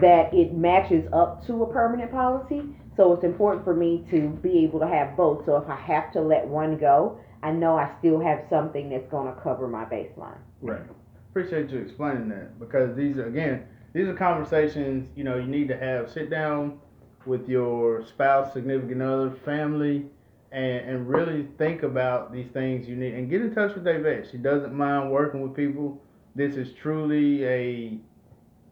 [0.00, 2.62] that it matches up to a permanent policy.
[2.96, 5.44] So it's important for me to be able to have both.
[5.44, 9.06] So if I have to let one go, I know I still have something that's
[9.10, 10.38] going to cover my baseline.
[10.62, 10.82] Right.
[11.30, 15.68] Appreciate you explaining that because these are again these are conversations you know you need
[15.68, 16.10] to have.
[16.10, 16.80] Sit down
[17.26, 20.06] with your spouse, significant other, family,
[20.52, 24.26] and and really think about these things you need and get in touch with David.
[24.30, 26.00] She doesn't mind working with people.
[26.34, 27.98] This is truly a,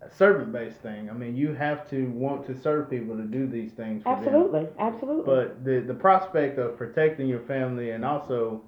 [0.02, 1.09] a servant based thing.
[1.11, 4.02] I mean, you have to want to serve people to do these things.
[4.02, 4.24] For them.
[4.24, 5.24] Absolutely, absolutely.
[5.24, 8.62] But the the prospect of protecting your family and also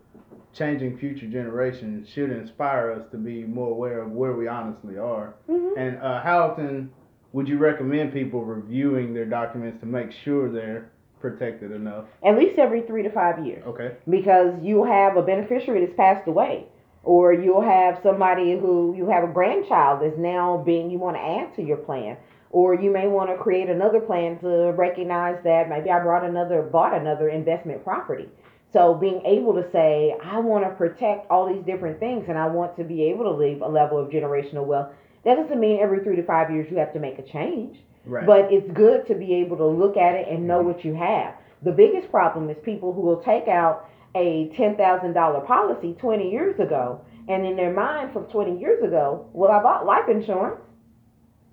[0.53, 5.35] changing future generations should inspire us to be more aware of where we honestly are.
[5.49, 5.77] Mhm.
[5.77, 6.91] And uh, how often
[7.37, 12.07] would you recommend people reviewing their documents to make sure they're protected enough?
[12.25, 13.63] At least every three to five years.
[13.67, 13.93] Okay.
[14.09, 16.65] because you'll have a beneficiary that's passed away
[17.03, 21.21] or you'll have somebody who you have a grandchild that's now being you want to
[21.21, 22.17] add to your plan
[22.53, 26.63] or you may want to create another plan to recognize that maybe I brought another
[26.63, 28.31] bought another investment property
[28.73, 32.47] so being able to say I want to protect all these different things and I
[32.47, 34.89] want to be able to leave a level of generational wealth
[35.27, 38.25] that doesn't mean every 3 to 5 years you have to make a change Right.
[38.25, 40.69] but it's good to be able to look at it and know mm-hmm.
[40.69, 41.35] what you have.
[41.63, 47.01] The biggest problem is people who will take out a $10,000 policy 20 years ago,
[47.29, 50.61] and in their mind from 20 years ago, well, I bought life insurance,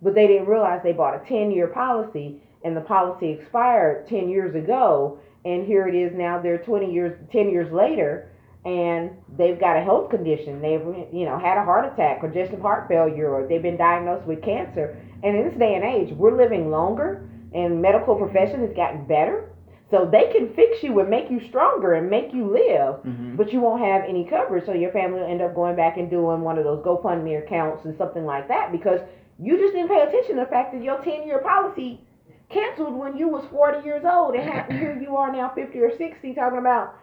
[0.01, 4.29] but they didn't realize they bought a 10 year policy and the policy expired 10
[4.29, 8.29] years ago, and here it is now they're 20 years, 10 years later,
[8.65, 10.61] and they've got a health condition.
[10.61, 14.41] They've, you know, had a heart attack, congestive heart failure, or they've been diagnosed with
[14.41, 14.97] cancer.
[15.23, 19.49] And in this day and age, we're living longer, and medical profession has gotten better.
[19.91, 23.37] So they can fix you and make you stronger and make you live, Mhm.
[23.37, 24.65] but you won't have any coverage.
[24.65, 27.85] So your family will end up going back and doing one of those GoFundMe accounts
[27.85, 29.01] and something like that because
[29.37, 31.99] you just didn't pay attention to the fact that your 10 year policy
[32.49, 36.33] canceled when you was 40 years old and here you are now 50 or 60
[36.33, 36.95] talking about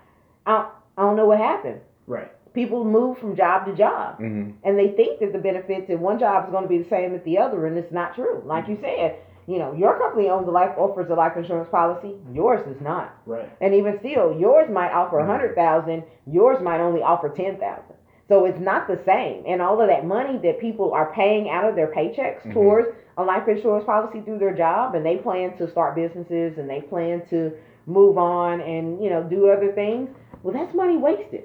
[0.47, 0.67] I,
[1.01, 1.81] I don't know what happened.
[2.07, 2.31] Right.
[2.53, 4.51] People move from job to job Mm-hmm.
[4.65, 7.15] and they think that the benefits in one job is going to be the same
[7.15, 8.43] as the other, and it's not true.
[8.45, 12.13] Like you said, you know, your company owns a life offers a life insurance policy,
[12.35, 13.17] yours does not.
[13.25, 13.49] Right.
[13.61, 17.97] And even still, yours might offer a hundred thousand, yours might only offer ten thousand.
[18.29, 19.45] So it's not the same.
[19.47, 22.53] And all of that money that people are paying out of their paychecks Mhm.
[22.53, 22.89] towards
[23.19, 26.81] a life insurance policy through their job and they plan to start businesses and they
[26.83, 27.53] plan to
[27.87, 30.09] move on and, you know, do other things,
[30.43, 31.45] well that's money wasted.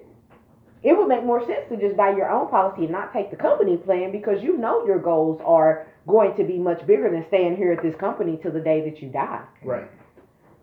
[0.83, 3.37] It would make more sense to just buy your own policy and not take the
[3.37, 7.57] company plan because you know your goals are going to be much bigger than staying
[7.57, 9.41] here at this company till the day that you die.
[9.63, 9.89] Right.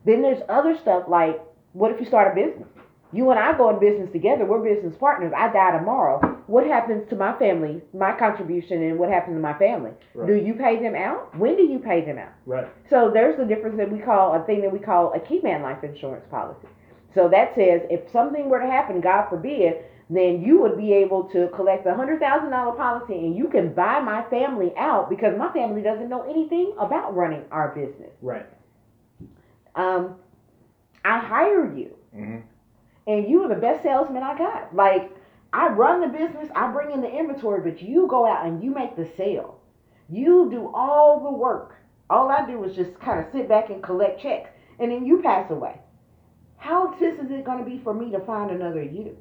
[0.07, 1.41] Then there's other stuff like,
[1.73, 2.69] what if you start a business?
[3.13, 4.47] You and I go in business together.
[4.47, 5.33] We're business partners.
[5.37, 6.21] I die tomorrow.
[6.47, 9.91] What happens to my family, my contribution, and what happens to my family?
[10.15, 10.29] Right.
[10.29, 11.37] Do you pay them out?
[11.37, 12.33] When do you pay them out?
[12.47, 12.69] Right.
[12.89, 15.63] So there's the difference that we call a thing that we call a key man
[15.63, 16.69] life insurance policy.
[17.15, 19.77] So that says if something were to happen, God forbid,
[20.11, 23.73] then you would be able to collect a hundred thousand dollar policy and you can
[23.73, 28.11] buy my family out because my family doesn't know anything about running our business.
[28.21, 28.47] Right.
[29.75, 30.17] Um,
[31.05, 32.39] I hire you hmm
[33.07, 34.75] and you are the best salesman I got.
[34.75, 35.11] Like
[35.53, 38.71] I run the business, I bring in the inventory, but you go out and you
[38.73, 39.61] make the sale.
[40.09, 41.77] You do all the work.
[42.11, 45.23] All I do is just kind of sit back and collect checks, and then you
[45.23, 45.79] pass away.
[46.63, 49.17] How expensive is it going to be for me to find another you?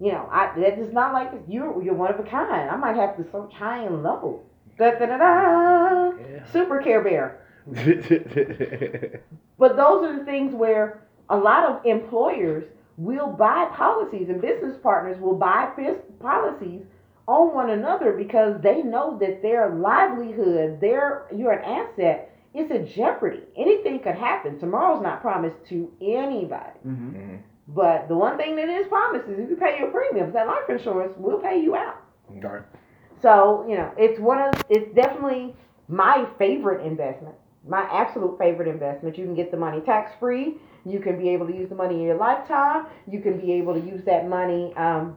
[0.00, 2.70] You know, I that is not like you're you're one of a kind.
[2.70, 4.40] I might have to search high and low.
[4.78, 6.12] Da da da da.
[6.16, 6.46] Yeah.
[6.50, 7.42] Super Care Bear.
[9.58, 12.64] But those are the things where a lot of employers
[12.96, 15.68] will buy policies and business partners will buy
[16.18, 16.80] policies
[17.28, 22.78] on one another because they know that their livelihood, their you're an asset, it's a
[22.96, 23.42] jeopardy.
[23.56, 24.58] Anything could happen.
[24.58, 26.78] Tomorrow's not promised to anybody.
[26.86, 27.16] Mm-hmm.
[27.16, 27.38] Mhm.
[27.68, 30.68] But the one thing that is promised is if you pay your premiums, that life
[30.68, 32.02] insurance will pay you out.
[32.28, 32.62] Right.
[33.22, 35.54] So, you know, it's one of it's definitely
[35.88, 37.34] my favorite investment.
[37.68, 39.16] My absolute favorite investment.
[39.18, 40.56] You can get the money tax free.
[40.84, 42.86] You can be able to use the money in your lifetime.
[43.06, 45.16] You can be able to use that money um,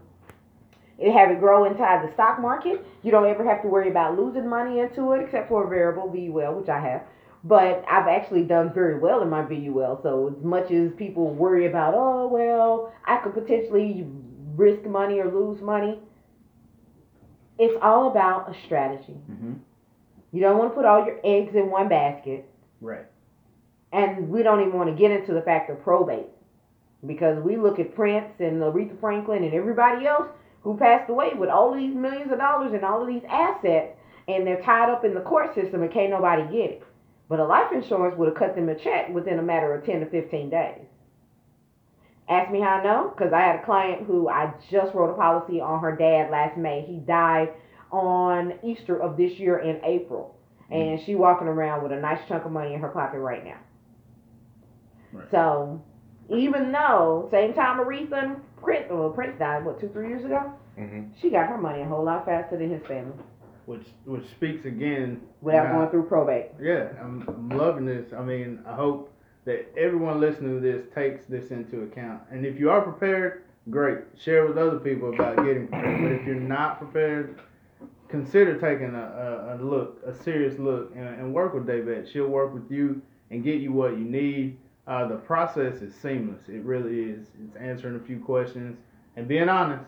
[0.99, 2.85] and have it grow inside the stock market.
[3.01, 6.09] You don't ever have to worry about losing money into it, except for a variable
[6.11, 7.01] VUL, which I have.
[7.43, 9.99] But I've actually done very well in my VUL.
[10.01, 14.07] So as much as people worry about, oh well, I could potentially
[14.55, 15.99] risk money or lose money,
[17.59, 19.17] it's all about a strategy.
[19.29, 19.53] Mm-hmm.
[20.31, 22.49] You don't want to put all your eggs in one basket.
[22.81, 23.05] Right.
[23.91, 26.27] And we don't even want to get into the fact of probate.
[27.05, 30.27] Because we look at Prince and Aretha Franklin and everybody else
[30.61, 34.47] who passed away with all these millions of dollars and all of these assets, and
[34.47, 36.83] they're tied up in the court system and can't nobody get it.
[37.29, 40.01] But a life insurance would have cut them a check within a matter of 10
[40.01, 40.81] to 15 days.
[42.29, 43.13] Ask me how I know?
[43.15, 46.57] Because I had a client who I just wrote a policy on her dad last
[46.57, 46.85] May.
[46.87, 47.49] He died
[47.91, 50.35] on Easter of this year in April.
[50.71, 53.57] And she walking around with a nice chunk of money in her pocket right now.
[55.11, 55.27] Right.
[55.29, 55.83] So
[56.29, 60.53] even though same time Aretha and Prince, well, Prince died what two three years ago,
[60.75, 63.13] hmm she got her money a whole lot faster than his family
[63.65, 65.21] Which which speaks again.
[65.41, 66.47] without going through probate.
[66.61, 68.11] Yeah, I'm, I'm loving this.
[68.13, 69.13] I mean, I hope
[69.45, 72.21] that everyone listening to this takes this into account.
[72.31, 73.99] And if you are prepared, great.
[74.17, 76.01] Share with other people about getting prepared.
[76.01, 77.41] But if you're not prepared,
[78.09, 82.11] consider taking a, a, a look, a serious look, and, and work with Daybet.
[82.11, 83.01] She'll work with you
[83.31, 84.57] and get you what you need.
[84.87, 86.41] Uh, the process is seamless.
[86.47, 87.27] It really is.
[87.45, 88.77] It's answering a few questions
[89.15, 89.85] and being honest.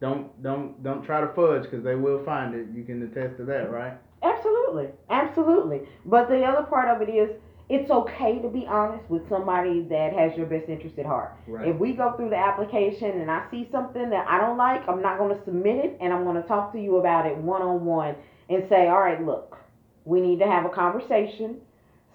[0.00, 2.66] Don't don't don't try to fudge because they will find it.
[2.74, 3.94] You can attest to that, right?
[4.22, 5.82] Absolutely, absolutely.
[6.04, 7.30] But the other part of it is
[7.68, 11.36] it's okay to be honest with somebody that has your best interest at heart.
[11.48, 11.68] Right.
[11.68, 15.02] If we go through the application and I see something that I don't like, I'm
[15.02, 17.62] not going to submit it and I'm going to talk to you about it one
[17.62, 18.14] on one
[18.48, 19.56] and say, all right, look,
[20.04, 21.56] we need to have a conversation.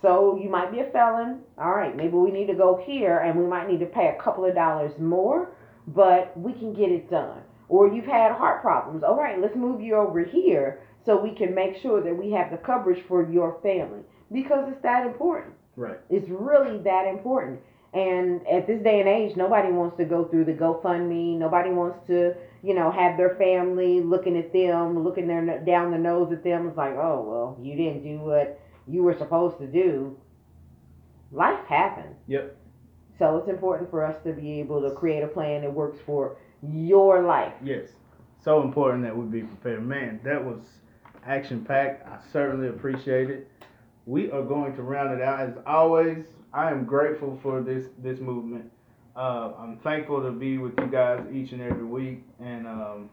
[0.01, 1.41] So you might be a felon.
[1.57, 4.23] All right, maybe we need to go here and we might need to pay a
[4.23, 5.49] couple of dollars more,
[5.87, 7.41] but we can get it done.
[7.71, 9.01] Or you've had heart problems.
[9.01, 12.51] All right, let's move you over here so we can make sure that we have
[12.51, 15.53] the coverage for your family because it's that important.
[15.77, 15.97] Right.
[16.09, 17.61] It's really that important.
[17.93, 21.37] And at this day and age, nobody wants to go through the GoFundMe.
[21.37, 25.97] Nobody wants to, you know, have their family looking at them, looking their down the
[25.97, 26.67] nose at them.
[26.67, 30.17] It's like, oh well, you didn't do what you were supposed to do.
[31.31, 32.17] Life happens.
[32.27, 32.57] Yep.
[33.17, 36.35] So it's important for us to be able to create a plan that works for
[36.61, 37.53] your life.
[37.63, 37.89] Yes.
[38.43, 39.85] So important that we be prepared.
[39.85, 40.61] Man, that was
[41.25, 42.07] action packed.
[42.07, 43.47] I certainly appreciate it.
[44.05, 45.39] We are going to round it out.
[45.39, 48.71] As always, I am grateful for this this movement.
[49.15, 53.09] Uh, I'm thankful to be with you guys each and every week, and um,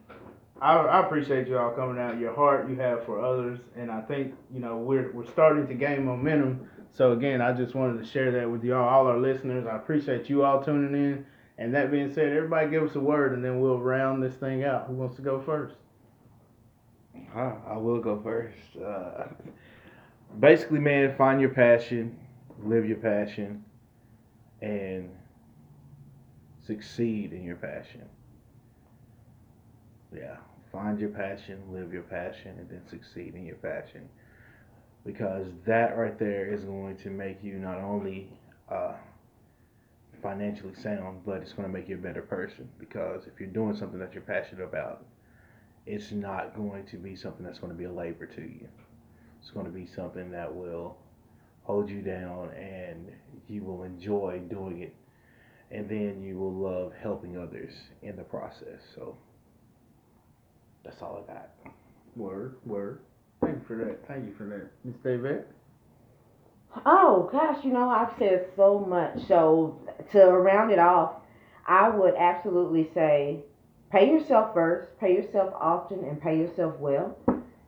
[0.61, 2.17] I, I appreciate you all coming out.
[2.19, 5.73] Your heart you have for others, and I think you know we're we're starting to
[5.73, 6.67] gain momentum.
[6.91, 9.67] So again, I just wanted to share that with y'all, all our listeners.
[9.67, 11.25] I appreciate you all tuning in,
[11.59, 14.63] And that being said, everybody give us a word, and then we'll round this thing
[14.63, 14.85] out.
[14.87, 15.75] Who wants to go first?
[17.35, 18.55] I, will go first.
[18.81, 19.25] Uh,
[20.39, 22.17] basically, man, find your passion,
[22.63, 23.65] live your passion,
[24.61, 25.09] and
[26.65, 28.05] succeed in your passion.
[30.15, 30.37] Yeah,
[30.71, 34.07] find your passion, live your passion, and then succeed in your passion.
[35.05, 38.29] Because that right there is going to make you not only
[38.71, 38.93] uh,
[40.21, 42.69] financially sound, but it's going to make you a better person.
[42.79, 45.05] Because if you're doing something that you're passionate about,
[45.85, 48.67] it's not going to be something that's going to be a labor to you.
[49.41, 50.97] It's going to be something that will
[51.63, 53.11] hold you down and
[53.47, 54.95] you will enjoy doing it.
[55.71, 58.81] And then you will love helping others in the process.
[58.95, 59.15] So
[60.83, 61.49] that's all I got.
[62.15, 63.01] Word, word.
[63.41, 64.07] Thank you for that.
[64.07, 65.45] Thank you for that, Miss David.
[66.85, 69.25] Oh gosh, you know I've said so much.
[69.27, 69.79] So
[70.11, 71.15] to round it off,
[71.65, 73.43] I would absolutely say,
[73.91, 77.17] pay yourself first, pay yourself often, and pay yourself well.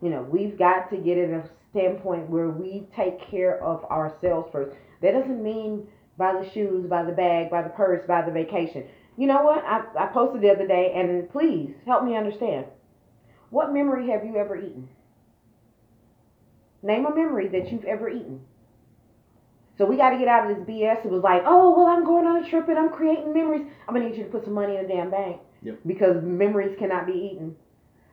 [0.02, 4.49] You know we've got to get in a standpoint where we take care of ourselves
[4.52, 4.76] first.
[5.02, 5.88] That doesn't mean
[6.18, 8.86] buy the shoes, buy the bag, buy the purse, buy the vacation.
[9.18, 9.64] You know what?
[9.66, 12.66] I, I posted the other day, and please help me understand.
[13.49, 14.88] What memory have you ever eaten?
[16.84, 18.41] Name a memory that you've ever eaten.
[19.82, 21.06] So we got to get out of this BS.
[21.06, 23.66] It was like, oh, well, I'm going on a trip and I'm creating memories.
[23.88, 25.42] I'm going to need you to put some money in a damn bank.
[25.64, 25.80] Yep.
[25.88, 27.56] Because memories cannot be eaten.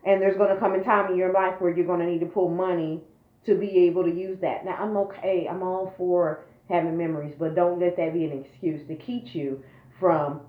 [0.02, 2.20] And there's going to come a time in your life where you're going to need
[2.20, 3.02] to pull money
[3.44, 4.64] to be able to use that.
[4.64, 5.46] Now, I'm okay.
[5.46, 9.62] I'm all for having memories, but don't let that be an excuse to keep you
[10.00, 10.40] from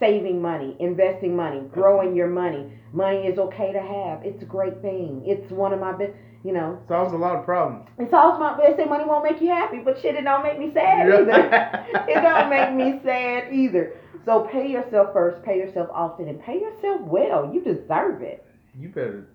[0.00, 2.72] saving money, investing money, growing your money.
[2.92, 4.24] Money is okay to have.
[4.24, 5.22] It's a great thing.
[5.24, 6.10] It's one of my best,
[6.44, 7.88] you know, Solves a lot of problems.
[7.98, 8.56] it solves my.
[8.56, 11.86] They say money won't make you happy, but shit, it don't make me sad either.
[12.08, 13.94] it don't make me sad either.
[14.24, 17.50] So pay yourself first, pay yourself often, and pay yourself well.
[17.52, 18.44] You deserve it.
[18.78, 19.26] You better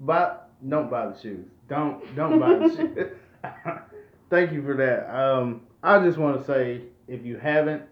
[0.00, 0.36] buy.
[0.68, 1.46] Don't buy the shoes.
[1.68, 3.08] Don't don't buy the shoes.
[4.30, 5.14] Thank you for that.
[5.14, 7.82] Um, I just want to say, if you haven't,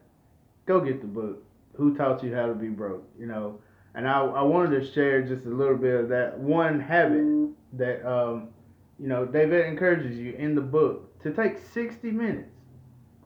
[0.66, 1.42] go get the book.
[1.76, 3.04] Who taught you how to be broke?
[3.18, 3.58] You know,
[3.94, 8.04] and I I wanted to share just a little bit of that one habit that
[8.10, 8.48] um,
[9.02, 12.52] you know, David encourages you in the book to take sixty minutes,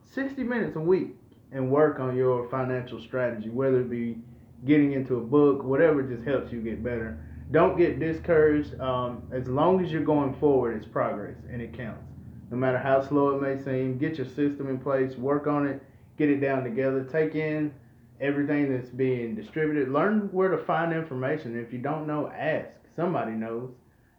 [0.02, 1.14] sixty minutes a week,
[1.52, 4.16] and work on your financial strategy, whether it be
[4.64, 7.20] getting into a book, whatever just helps you get better
[7.50, 8.78] don't get discouraged.
[8.80, 12.04] Um, as long as you're going forward, it's progress and it counts.
[12.50, 15.82] No matter how slow it may seem, get your system in place, work on it,
[16.16, 17.72] get it down together, take in
[18.20, 21.58] everything that's being distributed, learn where to find information.
[21.58, 22.68] If you don't know, ask.
[22.94, 23.70] Somebody knows.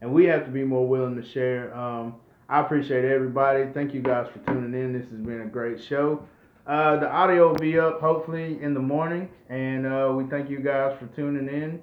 [0.01, 1.75] And we have to be more willing to share.
[1.75, 2.15] Um,
[2.49, 3.65] I appreciate everybody.
[3.73, 4.93] Thank you guys for tuning in.
[4.93, 6.23] This has been a great show.
[6.65, 9.29] Uh, the audio will be up hopefully in the morning.
[9.49, 11.81] And uh, we thank you guys for tuning in.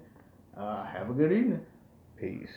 [0.57, 1.61] Uh, have a good evening.
[2.19, 2.49] Peace.